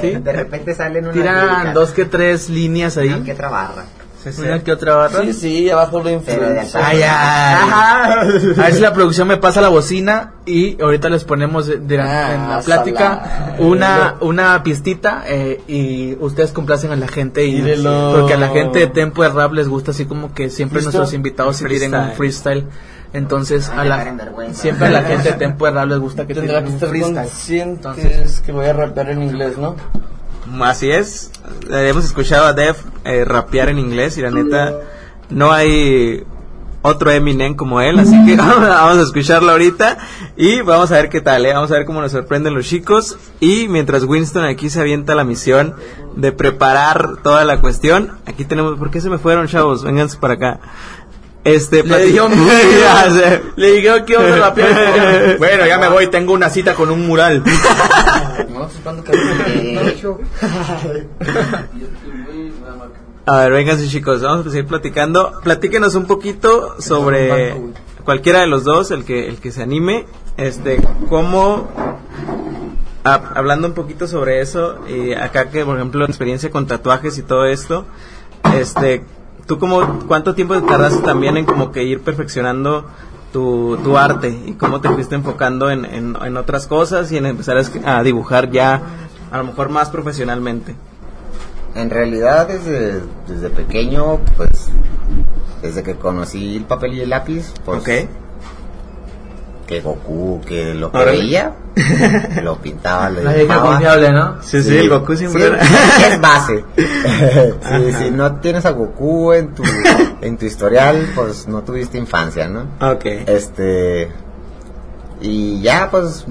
¿Sí? 0.00 0.10
De 0.10 0.32
repente 0.32 0.74
salen 0.74 1.04
unas 1.04 1.14
Tiran 1.14 1.48
líricas, 1.48 1.74
dos 1.74 1.90
que 1.90 2.04
tres 2.04 2.48
líneas 2.50 2.96
ahí. 2.96 3.08
una 3.12 3.24
que 3.24 3.32
otra 3.32 3.48
barra. 3.48 3.84
Una 4.38 4.58
que 4.64 4.72
otra 4.72 4.94
barra. 4.94 5.20
Sí, 5.20 5.32
sí, 5.34 5.70
abajo 5.70 6.00
de 6.02 6.12
influencia. 6.12 6.80
Ay, 6.82 7.02
ay. 7.02 7.68
A 8.58 8.62
ver 8.62 8.74
si 8.74 8.80
la 8.80 8.94
producción 8.94 9.28
me 9.28 9.36
pasa 9.36 9.60
la 9.60 9.68
bocina 9.68 10.32
y 10.46 10.80
ahorita 10.80 11.10
les 11.10 11.24
ponemos 11.24 11.66
de- 11.66 11.76
de 11.76 11.96
la- 11.98 12.04
Ah, 12.28 12.34
en 12.34 12.48
la 12.48 12.60
plática 12.60 13.54
una 13.58 14.14
una 14.20 14.62
pistita 14.62 15.24
eh, 15.26 15.60
y 15.68 16.16
ustedes 16.20 16.52
complacen 16.52 16.90
a 16.92 16.96
la 16.96 17.06
gente 17.08 17.44
y 17.44 17.56
Mírelo. 17.60 18.14
porque 18.18 18.32
a 18.32 18.38
la 18.38 18.48
gente 18.48 18.78
de 18.78 18.86
Tempo 18.86 19.22
de 19.22 19.28
Rap 19.28 19.52
les 19.52 19.68
gusta 19.68 19.90
así 19.90 20.06
como 20.06 20.32
que 20.32 20.48
siempre 20.48 20.78
¿Listo? 20.80 20.96
nuestros 20.96 21.12
invitados 21.14 21.56
se 21.58 21.66
tiren 21.66 21.94
un 21.94 22.12
freestyle. 22.12 22.64
Entonces 23.14 23.68
a 23.70 23.84
la 23.84 24.04
siempre 24.52 24.88
a 24.88 24.90
la 24.90 25.02
gente 25.04 25.30
de 25.30 25.38
Tempo 25.38 25.64
de 25.64 25.70
Rap 25.70 25.88
les 25.88 25.98
gusta 26.00 26.26
que 26.26 26.34
Tendrá 26.34 26.62
que 26.62 26.68
un 26.68 26.74
estar 26.74 26.88
freestyle. 26.88 27.16
conscientes 27.16 28.40
que 28.44 28.52
voy 28.52 28.66
a 28.66 28.72
rapear 28.72 29.10
en 29.10 29.22
inglés, 29.22 29.56
¿no? 29.56 29.76
Así 30.60 30.90
es. 30.90 31.30
Eh, 31.70 31.88
Hemos 31.88 32.04
escuchado 32.04 32.44
a 32.44 32.52
Def 32.52 32.84
eh, 33.04 33.24
rapear 33.24 33.68
en 33.68 33.78
inglés 33.78 34.18
y 34.18 34.20
la 34.22 34.30
neta 34.30 34.74
no 35.30 35.52
hay 35.52 36.24
otro 36.82 37.10
Eminem 37.10 37.54
como 37.54 37.80
él, 37.80 37.98
así 37.98 38.14
que 38.26 38.36
vamos 38.36 38.98
a 38.98 39.02
escucharlo 39.02 39.52
ahorita 39.52 39.96
y 40.36 40.60
vamos 40.60 40.92
a 40.92 40.96
ver 40.96 41.08
qué 41.08 41.22
tal, 41.22 41.46
¿eh? 41.46 41.54
vamos 41.54 41.70
a 41.70 41.74
ver 41.76 41.86
cómo 41.86 42.02
nos 42.02 42.12
sorprenden 42.12 42.52
los 42.52 42.66
chicos 42.66 43.16
y 43.40 43.68
mientras 43.68 44.04
Winston 44.04 44.44
aquí 44.44 44.68
se 44.68 44.80
avienta 44.80 45.14
la 45.14 45.24
misión 45.24 45.74
de 46.14 46.32
preparar 46.32 47.22
toda 47.22 47.46
la 47.46 47.62
cuestión, 47.62 48.18
aquí 48.26 48.44
tenemos, 48.44 48.78
¿por 48.78 48.90
qué 48.90 49.00
se 49.00 49.08
me 49.08 49.16
fueron 49.16 49.46
chavos? 49.48 49.82
Vénganse 49.82 50.18
para 50.18 50.34
acá. 50.34 50.60
Este, 51.44 51.82
Le 51.82 52.06
dijeron, 52.06 52.32
le 53.56 53.72
dijeron 53.72 54.04
que 54.06 54.14
íbamos 54.14 54.32
a 54.32 54.36
rapear. 54.36 55.38
bueno, 55.38 55.66
ya 55.66 55.78
me 55.78 55.88
voy, 55.88 56.06
tengo 56.06 56.32
una 56.32 56.48
cita 56.48 56.74
con 56.74 56.90
un 56.90 57.06
mural. 57.06 57.42
No, 58.48 58.68
A 63.26 63.38
ver, 63.40 63.52
vénganse 63.52 63.88
chicos, 63.88 64.22
vamos 64.22 64.46
a 64.46 64.50
seguir 64.50 64.66
platicando. 64.66 65.40
Platíquenos 65.42 65.94
un 65.94 66.06
poquito 66.06 66.80
sobre 66.80 67.54
cualquiera 68.04 68.40
de 68.40 68.46
los 68.46 68.64
dos, 68.64 68.90
el 68.90 69.04
que 69.04 69.28
el 69.28 69.38
que 69.38 69.52
se 69.52 69.62
anime, 69.62 70.06
este, 70.36 70.80
cómo 71.08 71.68
ah, 73.04 73.32
hablando 73.34 73.68
un 73.68 73.74
poquito 73.74 74.06
sobre 74.06 74.40
eso, 74.40 74.78
y 74.88 75.12
acá 75.14 75.50
que 75.50 75.64
por 75.64 75.76
ejemplo 75.76 76.04
experiencia 76.04 76.50
con 76.50 76.66
tatuajes 76.66 77.16
y 77.18 77.22
todo 77.22 77.46
esto, 77.46 77.86
este, 78.56 79.04
tú 79.46 79.58
como 79.58 80.00
cuánto 80.06 80.34
tiempo 80.34 80.54
te 80.54 80.66
tardaste 80.66 81.02
también 81.02 81.36
en 81.36 81.44
como 81.44 81.72
que 81.72 81.84
ir 81.84 82.00
perfeccionando 82.00 82.86
tu, 83.32 83.76
tu 83.82 83.96
arte 83.98 84.28
y 84.46 84.52
cómo 84.52 84.80
te 84.80 84.88
fuiste 84.88 85.14
enfocando 85.14 85.70
en, 85.70 85.84
en, 85.84 86.16
en 86.20 86.36
otras 86.36 86.66
cosas 86.66 87.10
y 87.12 87.16
en 87.16 87.26
empezar 87.26 87.56
a, 87.58 87.98
a 87.98 88.02
dibujar 88.02 88.50
ya 88.50 88.80
a 89.30 89.38
lo 89.38 89.44
mejor 89.44 89.68
más 89.68 89.90
profesionalmente. 89.90 90.76
en 91.74 91.90
realidad 91.90 92.46
desde, 92.48 93.02
desde 93.26 93.50
pequeño, 93.50 94.20
pues, 94.36 94.68
desde 95.62 95.82
que 95.82 95.96
conocí 95.96 96.56
el 96.56 96.64
papel 96.64 96.94
y 96.94 97.00
el 97.00 97.10
lápiz, 97.10 97.52
pues. 97.64 97.82
Que 99.66 99.80
Goku, 99.80 100.40
que 100.46 100.74
lo 100.74 100.90
que 100.92 100.98
Órale. 100.98 101.18
veía, 101.18 101.52
lo 102.42 102.56
pintaba, 102.58 103.08
lo 103.10 103.32
dibujaba. 103.32 103.70
confiable, 103.70 104.12
¿no? 104.12 104.42
Sí, 104.42 104.62
sí, 104.62 104.86
Goku 104.88 105.16
siempre 105.16 105.40
sí, 105.42 105.46
era- 105.48 106.08
es 106.14 106.20
base. 106.20 106.64
Sí, 106.76 107.92
si 107.98 108.10
no 108.10 108.36
tienes 108.36 108.66
a 108.66 108.70
Goku 108.72 109.32
en 109.32 109.54
tu, 109.54 109.62
en 110.20 110.36
tu 110.36 110.44
historial, 110.46 111.08
pues 111.14 111.48
no 111.48 111.62
tuviste 111.62 111.96
infancia, 111.98 112.46
¿no? 112.48 112.66
Ok. 112.92 113.04
Este. 113.26 114.10
Y 115.20 115.62
ya, 115.62 115.88
pues, 115.90 116.26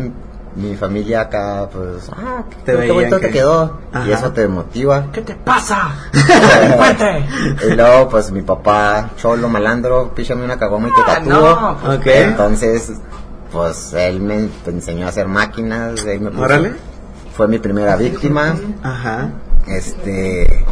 mi 0.56 0.76
familia 0.76 1.22
acá, 1.22 1.67
pues, 1.74 2.08
ah, 2.12 2.43
Te 2.63 2.78
qué, 2.78 2.91
bonito 2.91 3.19
que- 3.19 3.28
te 3.28 3.34
quedó. 3.34 3.80
Ajá. 3.91 4.08
Y 4.08 4.12
eso 4.12 4.32
te 4.32 4.48
motiva. 4.48 5.08
¿Qué 5.12 5.22
te 5.22 5.34
pasa? 5.34 5.89
y 7.67 7.74
luego, 7.74 8.10
pues, 8.10 8.32
mi 8.32 8.41
papá, 8.43 9.10
cholo, 9.17 9.50
malandro, 9.50 10.13
píchame 10.13 10.43
una 10.46 10.58
cagoma 10.58 10.89
y 10.89 10.91
te 10.91 11.02
Ah, 11.02 11.06
tatúo. 11.15 11.32
no, 11.34 11.78
pues, 11.82 11.98
Ok. 12.00 12.06
Entonces, 12.08 12.91
pues, 13.54 13.94
él 13.94 14.20
me 14.20 14.50
enseñó 14.66 15.06
a 15.06 15.10
hacer 15.10 15.28
máquinas. 15.30 16.04
él 16.06 16.20
me 16.22 16.32
puso- 16.32 16.42
Órale. 16.44 16.74
Fue 17.36 17.48
mi 17.48 17.60
primera 17.60 17.96
víctima. 17.96 18.56
Ajá. 18.84 19.30
Este. 19.68 20.66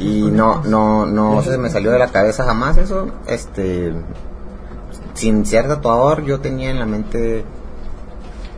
Y 0.00 0.22
no, 0.30 0.62
no, 0.64 1.06
no 1.06 1.40
se 1.42 1.56
me 1.56 1.70
salió 1.70 1.92
de 1.92 1.98
la 2.00 2.08
cabeza 2.08 2.44
jamás 2.44 2.76
eso. 2.78 3.06
Este. 3.26 3.94
Sin 5.14 5.46
ser 5.46 5.68
tatuador, 5.68 6.24
yo 6.24 6.40
tenía 6.40 6.70
en 6.70 6.78
la 6.80 6.86
mente. 6.86 7.44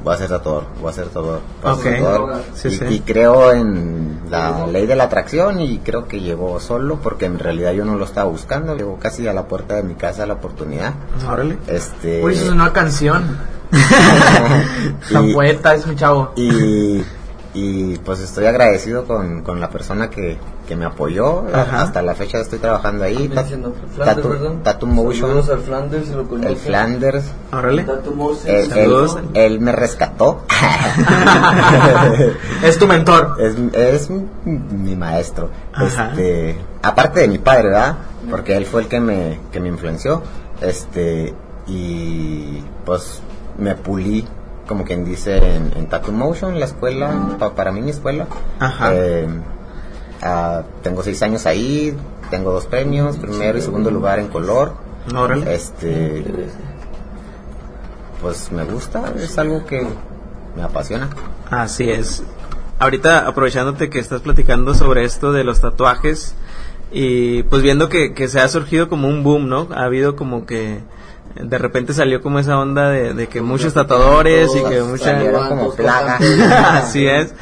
Voy 0.03 0.15
a 0.15 0.19
ser 0.19 0.29
tatuador, 0.29 0.65
voy 0.81 0.91
a 0.91 0.93
ser 0.95 1.07
tatuador. 1.07 1.41
voy 1.63 1.73
a 1.73 1.75
ser 1.77 1.93
Ok. 1.95 1.99
tatuador. 2.01 2.43
Sí, 2.55 2.69
y, 2.69 2.71
sí. 2.73 2.85
y 2.89 3.01
creo 3.01 3.53
en 3.53 4.21
la 4.31 4.67
ley 4.67 4.87
de 4.87 4.95
la 4.97 5.05
atracción 5.05 5.61
y 5.61 5.79
creo 5.79 6.07
que 6.09 6.21
llegó 6.21 6.59
solo 6.61 7.01
porque 7.03 7.27
en 7.27 7.39
realidad 7.39 7.73
yo 7.73 7.85
no 7.85 7.97
lo 7.97 8.05
estaba 8.05 8.31
buscando. 8.31 8.75
Llegó 8.77 8.99
casi 8.99 9.27
a 9.29 9.33
la 9.35 9.47
puerta 9.47 9.75
de 9.75 9.83
mi 9.83 9.95
casa 9.95 10.25
la 10.27 10.35
oportunidad. 10.35 10.95
Órale. 11.29 11.59
Este. 11.67 12.25
Uy, 12.25 12.35
eso 12.35 12.45
es 12.47 12.51
una 12.51 12.73
canción. 12.73 13.56
La 15.11 15.23
y, 15.23 15.33
poeta 15.35 15.75
es 15.75 15.87
mi 15.87 15.97
chavo. 15.97 16.33
y, 16.37 17.03
y, 17.55 17.99
pues 18.05 18.21
estoy 18.21 18.47
agradecido 18.47 19.05
con, 19.07 19.43
con 19.43 19.61
la 19.61 19.71
persona 19.71 20.11
que, 20.11 20.37
que 20.69 20.77
me 20.77 20.85
apoyó. 20.85 21.45
Ajá. 21.53 21.83
Hasta 21.83 22.03
la 22.03 22.15
fecha 22.15 22.39
estoy 22.39 22.59
trabajando 22.59 23.05
ahí. 23.05 23.29
Tat- 23.29 23.47
Tatu. 24.05 24.37
Tattoo 24.63 24.87
Motion, 24.89 25.31
Saludos 25.31 25.51
al 25.51 25.59
Flanders, 25.61 26.09
lo 26.11 26.29
conoce. 26.29 26.49
el 26.51 26.57
Flanders. 26.57 27.25
Órale. 27.53 27.85
Él, 28.47 28.47
él, 28.47 28.71
Saludos. 28.71 29.19
él 29.35 29.61
me 29.61 29.73
rescató. 29.73 30.43
es 32.63 32.79
tu 32.79 32.87
mentor. 32.87 33.37
es, 33.41 33.55
es 33.75 34.11
mi 34.45 34.97
maestro. 34.97 35.51
Ajá. 35.73 36.11
Este, 36.11 36.59
aparte 36.83 37.21
de 37.21 37.29
mi 37.29 37.39
padre, 37.39 37.65
¿verdad? 37.69 37.97
Porque 38.31 38.57
él 38.57 38.67
fue 38.67 38.83
el 38.83 38.89
que 38.89 39.01
me, 39.01 39.41
que 39.53 39.61
me 39.61 39.69
influenció. 39.69 40.23
Este, 40.61 41.35
y 41.67 42.63
pues 42.85 43.21
me 43.59 43.75
pulí, 43.75 44.27
como 44.69 44.85
quien 44.85 45.05
dice, 45.05 45.37
en, 45.39 45.73
en 45.77 45.87
Tattoo 45.89 46.13
Motion, 46.13 46.59
la 46.59 46.67
escuela, 46.67 47.37
pa- 47.39 47.55
para 47.55 47.73
mí 47.73 47.81
mi 47.81 47.91
escuela. 47.91 48.27
Ajá. 48.59 48.91
Eh, 48.95 49.29
ah, 50.23 50.63
tengo 50.83 51.03
seis 51.03 51.23
años 51.23 51.47
ahí, 51.47 51.97
tengo 52.31 52.53
dos 52.53 52.67
premios, 52.67 53.17
primero 53.17 53.59
y 53.59 53.63
segundo 53.63 53.91
lugar 53.91 54.19
en 54.19 54.29
color. 54.29 54.75
Órale. 55.15 55.55
Este, 55.55 56.25
pues 58.21 58.51
me 58.51 58.65
gusta, 58.65 59.13
es 59.17 59.37
algo 59.39 59.65
que 59.67 59.87
me 60.57 60.63
apasiona. 60.63 61.11
Así 61.51 61.89
es. 61.91 62.23
Ahorita 62.79 63.27
aprovechándote 63.27 63.89
que 63.89 63.99
estás 63.99 64.21
platicando 64.23 64.75
sobre 64.75 65.05
esto 65.05 65.33
de 65.33 65.45
los 65.45 65.61
tatuajes 65.61 66.35
y 66.93 67.43
pues 67.45 67.63
viendo 67.63 67.89
que, 67.89 68.15
que 68.15 68.29
se 68.29 68.41
ha 68.41 68.49
surgido 68.49 68.89
como 68.89 69.09
un 69.09 69.23
boom, 69.23 69.49
¿no? 69.49 69.69
Ha 69.75 69.85
habido 69.85 70.17
como 70.17 70.45
que 70.47 70.81
de 71.41 71.59
repente 71.59 71.93
salió 71.93 72.21
como 72.21 72.39
esa 72.39 72.59
onda 72.59 72.91
de, 72.91 73.15
de 73.15 73.27
que 73.29 73.41
muchos 73.41 73.75
tatuadores 73.75 74.51
y 74.55 74.63
que 74.65 74.83
mucha... 74.83 75.49
Como 75.49 75.75
plaga. 75.75 76.19
Así 76.79 77.07
es. 77.07 77.35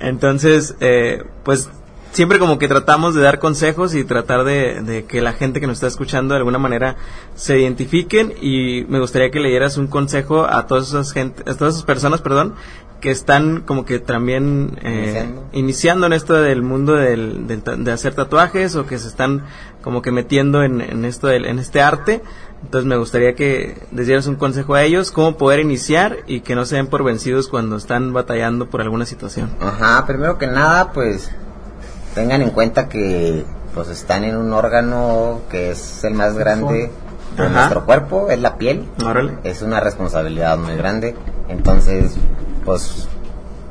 Entonces, 0.00 0.76
eh, 0.80 1.22
pues 1.44 1.68
siempre 2.14 2.38
como 2.38 2.58
que 2.58 2.68
tratamos 2.68 3.14
de 3.14 3.22
dar 3.22 3.40
consejos 3.40 3.94
y 3.94 4.04
tratar 4.04 4.44
de, 4.44 4.82
de 4.82 5.04
que 5.04 5.20
la 5.20 5.32
gente 5.32 5.60
que 5.60 5.66
nos 5.66 5.78
está 5.78 5.88
escuchando 5.88 6.34
de 6.34 6.38
alguna 6.38 6.58
manera 6.58 6.96
se 7.34 7.58
identifiquen 7.58 8.32
y 8.40 8.84
me 8.88 9.00
gustaría 9.00 9.30
que 9.30 9.40
le 9.40 9.48
dieras 9.48 9.76
un 9.76 9.88
consejo 9.88 10.46
a 10.46 10.66
todas 10.66 10.88
esas 10.88 11.12
gente, 11.12 11.42
a 11.50 11.54
todas 11.54 11.74
esas 11.74 11.84
personas, 11.84 12.20
perdón, 12.20 12.54
que 13.04 13.10
están 13.10 13.60
como 13.60 13.84
que 13.84 13.98
también 13.98 14.78
eh, 14.82 15.02
Iniciando. 15.02 15.44
iniciando 15.52 16.06
en 16.06 16.12
esto 16.14 16.32
del 16.32 16.62
mundo 16.62 16.94
del, 16.94 17.46
del 17.46 17.62
de 17.84 17.92
hacer 17.92 18.14
tatuajes 18.14 18.76
o 18.76 18.86
que 18.86 18.98
se 18.98 19.08
están 19.08 19.42
como 19.82 20.00
que 20.00 20.10
metiendo 20.10 20.62
en, 20.62 20.80
en 20.80 21.04
esto 21.04 21.26
del, 21.26 21.44
en 21.44 21.58
este 21.58 21.82
arte. 21.82 22.22
Entonces 22.62 22.88
me 22.88 22.96
gustaría 22.96 23.34
que 23.34 23.76
les 23.92 24.06
dieras 24.06 24.26
un 24.26 24.36
consejo 24.36 24.72
a 24.72 24.82
ellos, 24.84 25.10
cómo 25.10 25.36
poder 25.36 25.60
iniciar 25.60 26.20
y 26.26 26.40
que 26.40 26.54
no 26.54 26.64
se 26.64 26.76
den 26.76 26.86
por 26.86 27.04
vencidos 27.04 27.48
cuando 27.48 27.76
están 27.76 28.14
batallando 28.14 28.70
por 28.70 28.80
alguna 28.80 29.04
situación. 29.04 29.50
Ajá, 29.60 30.06
primero 30.06 30.38
que 30.38 30.46
nada, 30.46 30.92
pues 30.92 31.30
tengan 32.14 32.40
en 32.40 32.50
cuenta 32.52 32.88
que 32.88 33.44
pues 33.74 33.88
están 33.90 34.24
en 34.24 34.38
un 34.38 34.50
órgano 34.54 35.42
que 35.50 35.72
es 35.72 36.04
el 36.04 36.14
más 36.14 36.38
grande 36.38 36.90
de 37.36 37.42
Ajá. 37.42 37.50
nuestro 37.52 37.84
cuerpo, 37.84 38.30
es 38.30 38.40
la 38.40 38.56
piel. 38.56 38.86
Órale. 39.04 39.34
Es 39.44 39.60
una 39.60 39.78
responsabilidad 39.80 40.56
muy 40.56 40.74
grande. 40.76 41.14
Entonces, 41.50 42.14
pues 42.64 43.08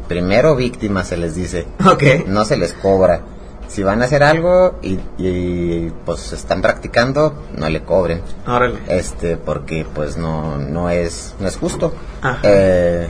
primero 0.08 0.56
víctimas 0.56 1.08
se 1.08 1.18
les 1.18 1.36
dice. 1.36 1.66
Ok. 1.86 2.28
No 2.28 2.46
se 2.46 2.58
les 2.58 2.74
cobra. 2.74 3.22
Si 3.68 3.82
van 3.82 4.02
a 4.02 4.06
hacer 4.06 4.24
algo 4.24 4.78
y, 4.82 5.00
y, 5.18 5.92
pues 6.06 6.32
están 6.34 6.62
practicando, 6.62 7.44
no 7.58 7.70
le 7.70 7.82
cobren. 7.84 8.22
Órale. 8.46 8.80
Este, 8.88 9.38
porque 9.38 9.86
pues 9.92 10.18
no, 10.18 10.58
no 10.58 10.90
es, 10.90 11.34
no 11.40 11.48
es 11.48 11.58
justo. 11.58 11.94
Ajá. 12.22 12.40
Eh, 12.44 13.08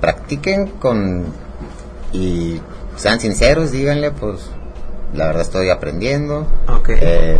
practiquen 0.00 0.66
con 0.78 1.26
y 2.12 2.60
sean 2.96 3.20
sinceros, 3.20 3.70
díganle, 3.70 4.10
pues 4.10 4.50
la 5.14 5.26
verdad 5.26 5.42
estoy 5.42 5.70
aprendiendo. 5.70 6.46
Ok. 6.68 6.88
Eh, 6.90 7.38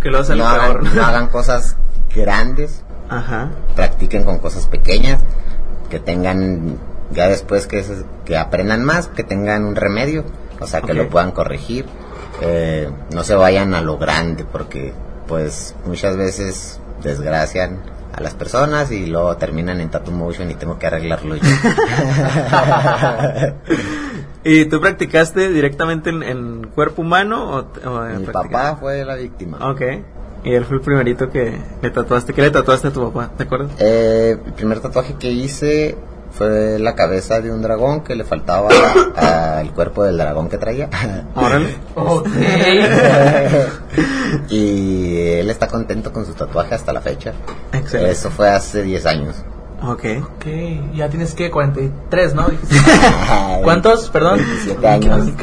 que 0.00 0.10
lo 0.10 0.22
sale 0.22 0.42
no, 0.42 0.48
hagan, 0.48 0.94
no 0.94 1.02
hagan 1.02 1.28
cosas 1.28 1.76
grandes, 2.14 2.82
Ajá. 3.08 3.50
practiquen 3.74 4.24
con 4.24 4.38
cosas 4.38 4.66
pequeñas, 4.66 5.20
que 5.90 5.98
tengan 5.98 6.78
Ya 7.12 7.28
después 7.28 7.66
que, 7.66 7.82
se- 7.82 8.04
que 8.24 8.36
aprendan 8.36 8.84
más, 8.84 9.08
que 9.08 9.24
tengan 9.24 9.64
un 9.64 9.76
remedio, 9.76 10.24
o 10.60 10.66
sea, 10.66 10.80
que 10.82 10.92
Ok. 10.92 10.98
lo 10.98 11.08
puedan 11.08 11.32
corregir. 11.32 11.86
Eh, 12.42 12.88
no 13.14 13.24
se 13.24 13.34
vayan 13.34 13.74
a 13.74 13.80
lo 13.80 13.98
grande, 13.98 14.44
porque 14.44 14.92
pues 15.26 15.74
muchas 15.86 16.16
veces 16.16 16.80
desgracian 17.02 17.80
a 18.14 18.20
las 18.20 18.34
personas 18.34 18.90
y 18.90 19.06
luego 19.06 19.36
terminan 19.36 19.80
en 19.80 19.90
Tattoo 19.90 20.12
Motion 20.14 20.50
y 20.50 20.54
tengo 20.54 20.78
que 20.78 20.86
arreglarlo 20.86 21.36
yo. 21.36 21.42
¿Y 24.44 24.64
tú 24.66 24.80
practicaste 24.80 25.48
directamente 25.50 26.10
en, 26.10 26.22
en 26.22 26.66
cuerpo 26.74 27.02
humano 27.02 27.66
o, 27.84 27.88
o 27.88 28.04
Mi 28.18 28.26
papá 28.26 28.76
fue 28.76 29.04
la 29.04 29.16
víctima. 29.16 29.58
Ok. 29.70 29.82
Y 30.44 30.54
él 30.54 30.64
fue 30.64 30.76
el 30.76 30.82
primerito 30.82 31.30
que 31.30 31.58
le 31.82 31.90
tatuaste. 31.90 32.32
¿Qué 32.32 32.42
le 32.42 32.50
tatuaste 32.50 32.88
a 32.88 32.92
tu 32.92 33.02
papá? 33.10 33.30
¿Te 33.36 33.42
acuerdas? 33.44 33.72
Eh, 33.80 34.38
el 34.46 34.52
primer 34.52 34.80
tatuaje 34.80 35.16
que 35.18 35.30
hice 35.30 35.96
fue 36.32 36.78
la 36.78 36.94
cabeza 36.94 37.40
de 37.40 37.50
un 37.50 37.62
dragón 37.62 38.02
que 38.02 38.14
le 38.14 38.24
faltaba 38.24 38.68
al 39.58 39.72
cuerpo 39.72 40.04
del 40.04 40.18
dragón 40.18 40.48
que 40.48 40.58
traía. 40.58 40.88
Órale. 41.34 41.74
Ok. 41.94 42.28
y 44.50 45.16
él 45.32 45.50
está 45.50 45.68
contento 45.68 46.12
con 46.12 46.26
su 46.26 46.34
tatuaje 46.34 46.74
hasta 46.74 46.92
la 46.92 47.00
fecha. 47.00 47.32
Excelente. 47.72 48.12
Eso 48.12 48.30
fue 48.30 48.48
hace 48.48 48.82
10 48.82 49.06
años. 49.06 49.36
Ok. 49.82 50.04
Ok, 50.22 50.46
ya 50.94 51.08
tienes 51.08 51.34
que 51.34 51.50
43, 51.50 52.34
¿no? 52.34 52.48
¿Cuántos? 53.62 54.10
Perdón. 54.10 54.38
27 54.38 54.88
años. 54.88 55.28
Ok. 55.28 55.42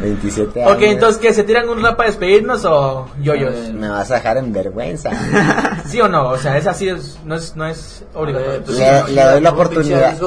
27 0.00 0.62
años. 0.62 0.72
Ok, 0.76 0.82
entonces, 0.82 1.20
¿qué? 1.20 1.32
¿Se 1.32 1.44
tiran 1.44 1.68
un 1.68 1.82
rap 1.82 1.96
para 1.96 2.08
despedirnos 2.08 2.64
o 2.64 3.06
yoyos? 3.20 3.54
Me 3.72 3.88
vas 3.88 4.10
a 4.10 4.14
dejar 4.16 4.36
en 4.38 4.52
vergüenza. 4.52 5.10
¿Sí 5.86 6.00
o 6.00 6.08
no? 6.08 6.28
O 6.30 6.38
sea, 6.38 6.56
es 6.56 6.66
así, 6.66 6.88
es, 6.88 7.18
no 7.24 7.34
es, 7.34 7.56
no 7.56 7.66
es 7.66 8.04
obligatorio. 8.14 8.62
pues, 8.64 8.78
Le, 8.78 9.08
le 9.14 9.24
doy 9.24 9.40
la 9.40 9.50
oportunidad. 9.50 10.18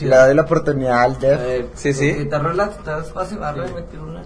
Le 0.00 0.16
doy 0.16 0.34
la 0.34 0.42
oportunidad 0.42 1.02
al 1.02 1.18
Def. 1.18 1.40
Eh, 1.42 1.66
Sí, 1.74 1.92
sí. 1.92 2.12
Te 2.12 2.22
estás 2.24 3.12
fácil, 3.12 3.38
meter 3.38 4.00
una. 4.00 4.22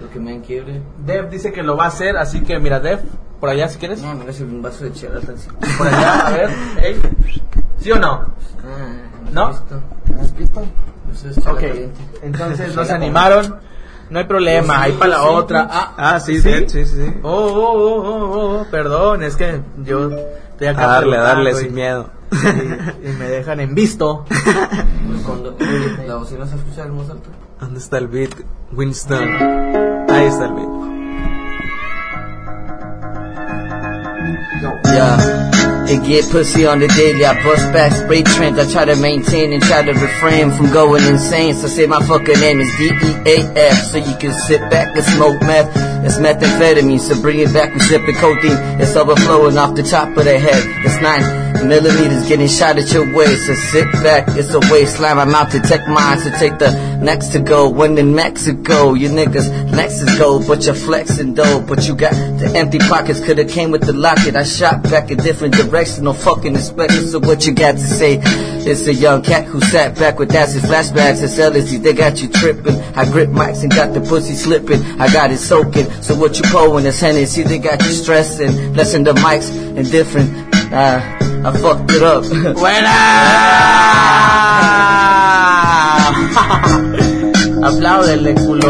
Lo 0.00 0.10
que 0.10 0.20
me 0.20 0.34
enquiebre. 0.34 0.82
Dev 1.06 1.30
dice 1.30 1.52
que 1.52 1.62
lo 1.62 1.76
va 1.76 1.84
a 1.84 1.88
hacer, 1.88 2.16
así 2.18 2.42
que 2.42 2.58
mira, 2.58 2.80
Dev, 2.80 3.00
por 3.40 3.48
allá 3.48 3.66
si 3.68 3.78
quieres. 3.78 4.02
No, 4.02 4.14
me 4.14 4.28
hace 4.28 4.44
un 4.44 4.60
vaso 4.60 4.84
de 4.84 4.92
chela 4.92 5.20
Por 5.78 5.86
allá, 5.86 6.26
a 6.26 6.30
ver. 6.32 6.50
ey. 6.82 7.00
¿Sí 7.80 7.90
o 7.92 7.96
no? 7.98 8.10
Ah, 8.62 9.32
¿No? 9.32 9.48
¿No 9.50 10.20
has 10.20 10.36
visto? 10.36 10.62
Eso 11.12 11.28
es 11.30 11.36
chela 11.36 11.52
Ok, 11.52 11.60
caliente. 11.60 12.00
entonces 12.22 12.76
no 12.76 12.84
se 12.84 12.92
animaron. 12.92 13.56
No 14.10 14.18
hay 14.20 14.24
problema, 14.24 14.82
ahí 14.82 14.92
para 14.92 15.10
la 15.12 15.22
otra. 15.24 15.68
Ah, 15.70 15.94
Ah, 15.96 16.20
sí, 16.20 16.40
sí, 16.40 16.68
sí, 16.68 16.86
sí. 16.86 17.14
Oh, 17.22 17.30
oh, 17.30 17.72
oh, 17.72 18.02
oh, 18.02 18.60
oh, 18.60 18.66
perdón, 18.70 19.22
es 19.22 19.36
que 19.36 19.60
yo 19.84 20.10
estoy 20.10 20.68
acá. 20.68 20.84
A 20.84 20.92
darle, 20.92 21.16
a 21.16 21.22
darle 21.22 21.54
sin 21.54 21.74
miedo. 21.74 22.10
Y, 22.32 23.08
y 23.08 23.12
me 23.12 23.28
dejan 23.28 23.60
en 23.60 23.74
visto. 23.74 24.24
Pues 25.58 26.06
la 26.08 26.16
bocina 26.16 26.46
se 26.46 26.56
escucha 26.56 26.82
alto. 26.84 27.30
¿Dónde 27.60 27.78
está 27.78 27.98
el 27.98 28.08
beat? 28.08 28.30
Winston. 28.72 29.28
Ahí 30.08 30.26
está 30.26 30.46
el 30.46 30.52
beat. 30.54 30.95
Yeah. 34.84 35.52
And 35.88 36.04
get 36.04 36.28
pussy 36.30 36.66
on 36.66 36.80
the 36.80 36.88
daily. 36.88 37.24
I 37.24 37.34
bust 37.44 37.72
back 37.72 37.92
spray 37.92 38.22
trends. 38.22 38.58
I 38.58 38.70
try 38.70 38.84
to 38.84 38.96
maintain 38.96 39.52
and 39.52 39.62
try 39.62 39.82
to 39.82 39.92
refrain 39.92 40.50
from 40.50 40.72
going 40.72 41.04
insane. 41.04 41.54
So 41.54 41.68
say 41.68 41.86
my 41.86 42.04
fucking 42.06 42.40
name 42.40 42.60
is 42.60 42.70
D-E-A-F. 42.76 43.84
So 43.92 43.98
you 43.98 44.16
can 44.16 44.32
sit 44.46 44.60
back 44.70 44.96
and 44.96 45.04
smoke 45.04 45.40
meth. 45.42 45.95
It's 46.06 46.18
methamphetamine. 46.18 47.00
So 47.00 47.20
bring 47.20 47.40
it 47.40 47.52
back. 47.52 47.74
We 47.74 47.80
sipping 47.80 48.14
codeine. 48.14 48.56
It's 48.80 48.94
overflowing 48.94 49.58
off 49.58 49.74
the 49.74 49.82
top 49.82 50.16
of 50.16 50.24
the 50.24 50.38
head. 50.38 50.62
It's 50.86 51.02
nine 51.02 51.66
millimeters 51.66 52.28
getting 52.28 52.46
shot 52.46 52.78
at 52.78 52.92
your 52.92 53.12
waist. 53.12 53.46
So 53.46 53.54
sit 53.54 53.90
back. 54.04 54.28
It's 54.28 54.54
a 54.54 54.60
waistline. 54.70 55.18
I'm 55.18 55.34
out 55.34 55.50
to 55.50 55.60
take 55.60 55.86
mine. 55.88 56.20
So 56.20 56.30
take 56.38 56.60
the 56.60 56.70
next 57.02 57.32
to 57.32 57.40
go. 57.40 57.68
When 57.68 57.98
in 57.98 58.14
Mexico, 58.14 58.94
you 58.94 59.08
niggas 59.08 59.72
next 59.72 60.00
is 60.00 60.16
gold, 60.16 60.46
but 60.46 60.64
you're 60.64 60.76
flexing 60.76 61.34
dough. 61.34 61.64
But 61.66 61.88
you 61.88 61.96
got 61.96 62.12
the 62.12 62.52
empty 62.54 62.78
pockets. 62.78 63.18
Coulda 63.18 63.44
came 63.44 63.72
with 63.72 63.82
the 63.82 63.92
locket. 63.92 64.36
I 64.36 64.44
shot 64.44 64.84
back 64.84 65.10
a 65.10 65.16
different 65.16 65.54
direction. 65.54 66.04
No 66.04 66.12
fucking 66.12 66.54
inspection. 66.54 67.08
So 67.08 67.18
what 67.18 67.44
you 67.46 67.52
got 67.52 67.72
to 67.72 67.80
say? 67.80 68.20
It's 68.22 68.86
a 68.86 68.94
young 68.94 69.22
cat 69.22 69.44
who 69.44 69.60
sat 69.60 69.96
back 69.96 70.18
with 70.18 70.34
acid 70.34 70.62
flashbacks. 70.62 71.22
It's 71.22 71.36
LSD. 71.36 71.82
They 71.82 71.92
got 71.92 72.20
you 72.22 72.28
tripping. 72.28 72.74
I 72.94 73.04
grip 73.10 73.30
mics 73.30 73.62
and 73.62 73.72
got 73.72 73.94
the 73.94 74.00
pussy 74.00 74.34
slipping. 74.34 74.82
I 75.00 75.12
got 75.12 75.30
it 75.30 75.38
soaking. 75.38 75.86
So 76.00 76.14
what 76.14 76.36
you 76.36 76.42
pulling 76.50 76.86
is 76.86 77.00
Hennessy. 77.00 77.42
They 77.42 77.58
got 77.58 77.82
you 77.82 77.90
stressing. 77.90 78.72
Blessing 78.72 79.04
the 79.04 79.14
mics 79.14 79.50
and 79.50 79.90
different. 79.90 80.30
Uh, 80.72 81.00
I 81.44 81.52
fucked 81.58 81.90
it 81.90 82.02
up. 82.02 82.24
¡Buena! 82.56 82.96
Apláudele, 87.66 88.34
culo. 88.34 88.68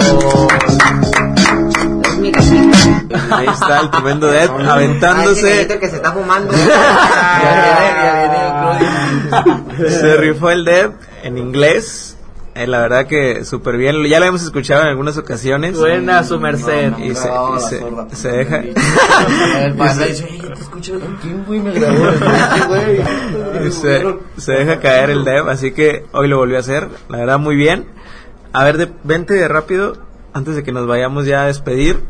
Ahí 3.30 3.46
está 3.46 3.80
el 3.80 3.90
tremendo 3.90 4.26
Dead 4.28 4.48
aventándose. 4.48 5.66
que 5.66 5.90
se 5.90 5.96
está 5.96 6.12
fumando. 6.12 6.52
Se 9.88 10.16
rifó 10.16 10.50
el 10.50 10.64
Dead 10.64 10.90
en 11.22 11.38
inglés. 11.38 12.15
Eh, 12.56 12.66
la 12.66 12.80
verdad 12.80 13.06
que 13.06 13.44
súper 13.44 13.76
bien. 13.76 14.02
Ya 14.08 14.18
lo 14.18 14.26
hemos 14.26 14.42
escuchado 14.42 14.82
en 14.82 14.88
algunas 14.88 15.18
ocasiones. 15.18 15.78
Buena 15.78 16.24
su 16.24 16.40
merced. 16.40 16.96
Y 16.98 17.14
se, 17.14 17.28
y 17.28 17.60
se, 17.60 18.16
se 18.16 18.28
deja. 18.30 18.56
El 19.60 19.74
padre 19.74 20.08
dice, 20.08 20.26
"Ey, 20.30 20.38
te 20.38 20.52
escucho 20.54 20.98
¿Quién, 21.20 21.44
güey, 21.46 21.60
me 21.60 21.72
grabó? 21.72 22.08
Este 22.08 22.66
güey. 22.66 23.66
y 24.36 24.40
se, 24.40 24.52
deja 24.52 24.80
caer 24.80 25.10
el 25.10 25.24
Dev. 25.24 25.48
Así 25.50 25.72
que 25.72 26.06
hoy 26.12 26.28
lo 26.28 26.38
volvió 26.38 26.56
a 26.56 26.60
hacer. 26.60 26.88
La 27.10 27.18
verdad, 27.18 27.38
muy 27.38 27.56
bien. 27.56 27.86
A 28.54 28.64
ver, 28.64 28.78
de, 28.78 28.90
vente 29.04 29.46
rápido. 29.48 29.98
Antes 30.32 30.56
de 30.56 30.62
que 30.62 30.72
nos 30.72 30.86
vayamos 30.86 31.26
ya 31.26 31.42
a 31.42 31.46
despedir. 31.46 32.00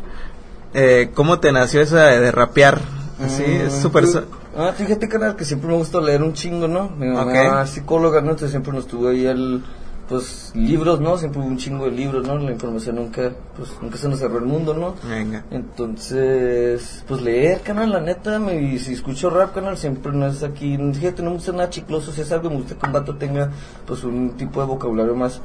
Eh, 0.73 1.11
¿Cómo 1.13 1.39
te 1.39 1.51
nació 1.51 1.81
esa 1.81 2.05
de, 2.05 2.19
de 2.21 2.31
rapear? 2.31 2.79
Así, 3.21 3.43
es 3.43 3.73
súper. 3.73 4.07
so- 4.07 4.25
Ah, 4.59 4.73
fíjate, 4.75 5.07
canal, 5.07 5.35
que 5.35 5.45
siempre 5.45 5.69
me 5.69 5.75
gusta 5.75 5.99
leer 6.01 6.23
un 6.23 6.33
chingo, 6.33 6.67
¿no? 6.67 6.89
Mi 6.89 7.07
mamá 7.07 7.67
psicóloga, 7.67 8.21
¿no? 8.21 8.31
Entonces 8.31 8.49
siempre 8.51 8.73
nos 8.73 8.87
tuvo 8.87 9.09
ahí 9.09 9.25
el, 9.27 9.61
pues, 10.07 10.51
libros, 10.55 10.99
¿no? 10.99 11.17
Siempre 11.17 11.41
hubo 11.41 11.47
un 11.47 11.57
chingo 11.57 11.85
de 11.85 11.91
libros, 11.91 12.25
¿no? 12.25 12.37
La 12.37 12.51
información 12.51 12.95
nunca, 12.95 13.31
pues, 13.55 13.69
nunca 13.81 13.97
se 13.97 14.07
nos 14.07 14.19
cerró 14.19 14.39
el 14.39 14.45
mundo, 14.45 14.73
¿no? 14.73 14.95
Venga. 15.07 15.45
Entonces, 15.51 17.03
pues 17.07 17.21
leer, 17.21 17.61
canal, 17.61 17.91
la 17.91 17.99
neta, 17.99 18.39
me, 18.39 18.61
y 18.61 18.79
si 18.79 18.93
escucho 18.93 19.29
rap, 19.29 19.53
canal, 19.53 19.77
siempre 19.77 20.11
no 20.11 20.27
es 20.27 20.43
aquí, 20.43 20.77
fíjate, 20.77 21.21
no 21.21 21.31
me 21.31 21.35
gusta 21.37 21.51
nada 21.51 21.69
chicloso, 21.69 22.11
si 22.11 22.21
es 22.21 22.31
algo, 22.31 22.49
me 22.49 22.57
gusta 22.57 22.75
que 22.75 22.85
un 22.85 22.93
vato 22.93 23.15
tenga, 23.15 23.51
pues, 23.85 24.03
un 24.03 24.37
tipo 24.37 24.61
de 24.61 24.67
vocabulario 24.67 25.15
más, 25.15 25.41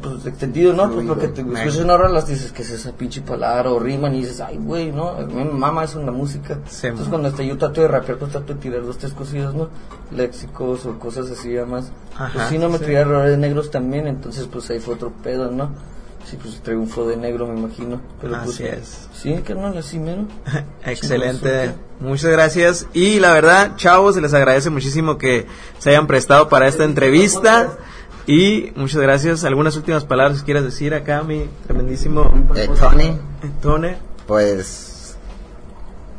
pues, 0.00 0.26
extendido, 0.26 0.72
¿no? 0.72 0.90
Pues, 0.90 1.06
porque 1.06 1.28
te 1.28 1.42
escuchas 1.42 1.76
una 1.76 1.98
las 2.08 2.26
dices 2.26 2.52
que 2.52 2.62
es 2.62 2.70
esa 2.70 2.92
pinche 2.92 3.20
palabra, 3.20 3.70
o 3.70 3.78
riman, 3.78 4.14
y 4.14 4.22
dices, 4.22 4.40
ay, 4.40 4.56
güey, 4.56 4.90
¿no? 4.90 5.10
A 5.10 5.20
mí 5.22 5.34
me 5.34 5.44
mama 5.44 5.84
eso 5.84 6.00
en 6.00 6.06
la 6.06 6.12
música. 6.12 6.58
Sí, 6.66 6.86
Entonces, 6.86 7.06
man. 7.06 7.10
cuando 7.10 7.28
hasta 7.28 7.42
yo 7.42 7.58
trato 7.58 7.82
de 7.82 7.88
rapear, 7.88 8.18
pues 8.18 8.32
trato 8.32 8.54
de 8.54 8.60
tirar 8.60 8.82
dos, 8.82 8.96
tres 8.98 9.12
cosillas, 9.12 9.54
¿no? 9.54 9.68
Léxicos 10.10 10.86
o 10.86 10.98
cosas 10.98 11.30
así, 11.30 11.56
además. 11.56 11.92
Ajá, 12.14 12.30
pues 12.32 12.48
sí, 12.48 12.58
no 12.58 12.68
me 12.70 12.78
sí. 12.78 12.84
traía 12.84 13.00
errores 13.00 13.36
negros 13.38 13.70
también, 13.70 14.06
entonces, 14.06 14.48
pues, 14.50 14.70
ahí 14.70 14.80
fue 14.80 14.94
otro 14.94 15.12
pedo, 15.22 15.50
¿no? 15.50 15.70
Sí, 16.28 16.36
pues 16.42 16.60
traigo 16.60 16.82
un 16.82 16.88
flow 16.88 17.06
de 17.06 17.16
negro, 17.16 17.46
me 17.46 17.56
imagino. 17.56 18.00
Pero, 18.20 18.34
pues, 18.42 18.54
Así 18.54 18.64
es. 18.64 19.08
Sí, 19.14 19.34
carnal, 19.46 19.78
así 19.78 19.98
mero. 19.98 20.26
Excelente. 20.84 21.74
Muchas 22.00 22.32
gracias. 22.32 22.88
Y 22.94 23.20
la 23.20 23.32
verdad, 23.32 23.76
chavos, 23.76 24.16
se 24.16 24.20
les 24.20 24.34
agradece 24.34 24.68
muchísimo 24.70 25.18
que 25.18 25.46
se 25.78 25.90
hayan 25.90 26.08
prestado 26.08 26.48
para 26.48 26.66
esta 26.66 26.82
entrevista. 26.82 27.78
Y 28.26 28.72
muchas 28.74 29.00
gracias. 29.00 29.44
¿Algunas 29.44 29.76
últimas 29.76 30.04
palabras 30.04 30.40
que 30.40 30.44
quieras 30.46 30.64
decir 30.64 30.94
acá, 30.94 31.22
mi 31.22 31.48
tremendísimo 31.66 32.32
Eh, 32.56 32.68
Tony, 32.80 33.18
Tone? 33.62 33.98
pues 34.26 34.92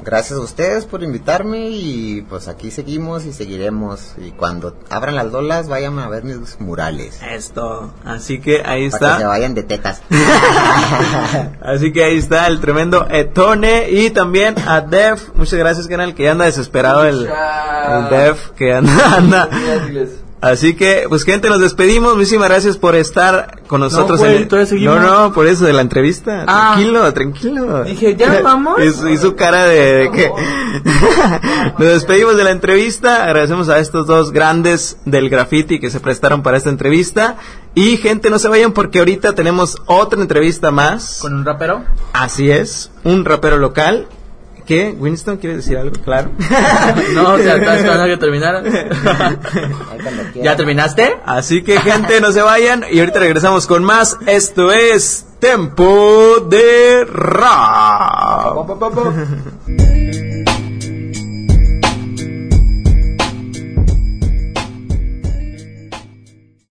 gracias 0.06 0.40
a 0.40 0.42
ustedes 0.42 0.86
por 0.86 1.04
invitarme 1.04 1.68
y 1.70 2.22
pues 2.30 2.48
aquí 2.48 2.72
seguimos 2.72 3.26
y 3.26 3.34
seguiremos. 3.34 4.14
Y 4.26 4.32
cuando 4.32 4.78
abran 4.90 5.16
las 5.16 5.30
dolas, 5.34 5.68
vayan 5.68 6.00
a 6.00 6.08
ver 6.08 6.24
mis 6.24 6.62
murales. 6.62 7.20
Esto. 7.30 7.94
Así 8.06 8.40
que 8.40 8.62
ahí 8.66 8.90
Para 8.90 9.00
que 9.00 9.06
se 9.08 9.18
está. 9.18 9.28
vayan 9.28 9.54
de 9.54 9.64
tetas. 9.64 10.02
Así 11.62 11.92
que 11.92 12.06
ahí 12.06 12.18
está 12.18 12.48
el 12.48 12.62
tremendo 12.62 13.06
Etone. 13.10 13.90
Y 13.92 14.12
también 14.12 14.56
a 14.66 14.80
Dev. 14.80 15.20
Muchas 15.36 15.60
gracias, 15.60 15.88
canal, 15.88 16.16
que 16.16 16.24
ya 16.24 16.32
anda 16.32 16.46
desesperado 16.46 17.04
el, 17.04 17.28
el 17.28 18.10
Dev, 18.10 18.38
que 18.56 18.74
anda, 18.74 19.16
anda. 19.18 19.50
Así 20.52 20.76
que, 20.76 21.06
pues 21.10 21.24
gente, 21.24 21.50
nos 21.50 21.60
despedimos. 21.60 22.16
Muchísimas 22.16 22.50
gracias 22.50 22.78
por 22.78 22.96
estar 22.96 23.62
con 23.68 23.82
nosotros. 23.82 24.20
güey, 24.20 24.38
en 24.38 24.48
el- 24.52 24.84
no, 24.86 25.00
no, 25.00 25.34
por 25.34 25.48
eso 25.48 25.66
de 25.66 25.74
la 25.74 25.82
entrevista. 25.82 26.46
Ah. 26.48 26.74
Tranquilo, 26.76 27.14
tranquilo. 27.14 27.84
Dije, 27.84 28.16
¿ya 28.16 28.42
vamos? 28.44 28.80
y, 28.84 28.92
su, 28.92 29.08
y 29.10 29.18
su 29.18 29.36
cara 29.36 29.66
de, 29.66 29.82
de 29.96 30.12
que... 30.12 30.32
nos 31.78 31.88
despedimos 31.88 32.38
de 32.38 32.44
la 32.44 32.52
entrevista. 32.52 33.24
Agradecemos 33.24 33.70
a 33.70 33.80
estos 33.80 34.08
dos 34.08 34.32
grandes 34.32 34.98
del 35.06 35.30
graffiti 35.30 35.80
que 35.80 35.90
se 35.90 36.00
prestaron 36.00 36.44
para 36.44 36.58
esta 36.58 36.70
entrevista. 36.70 37.36
Y 37.76 37.98
gente, 37.98 38.30
no 38.30 38.40
se 38.40 38.48
vayan 38.48 38.72
porque 38.72 39.00
ahorita 39.00 39.36
tenemos 39.36 39.78
otra 39.86 40.20
entrevista 40.22 40.72
más. 40.72 41.20
¿Con 41.22 41.34
un 41.34 41.46
rapero? 41.46 41.84
Así 42.14 42.50
es, 42.50 42.92
un 43.04 43.24
rapero 43.26 43.58
local 43.58 44.08
¿Qué? 44.68 44.94
¿Winston 45.00 45.38
quiere 45.38 45.56
decir 45.56 45.78
algo? 45.78 45.96
Claro. 46.04 46.32
No, 47.14 47.34
o 47.34 47.38
sea, 47.38 47.56
estaba 47.56 47.78
esperando 47.78 48.06
que 48.06 48.18
terminara. 48.18 48.62
¿Ya 50.36 50.56
terminaste? 50.56 51.18
Así 51.26 51.64
que 51.64 51.80
gente, 51.80 52.20
no 52.22 52.32
se 52.32 52.42
vayan 52.42 52.84
y 52.92 53.00
ahorita 53.00 53.20
regresamos 53.20 53.66
con 53.66 53.84
más. 53.84 54.18
Esto 54.28 54.72
es 54.72 55.26
Tempo 55.40 56.46
de 56.50 57.06
Rap. 57.06 58.58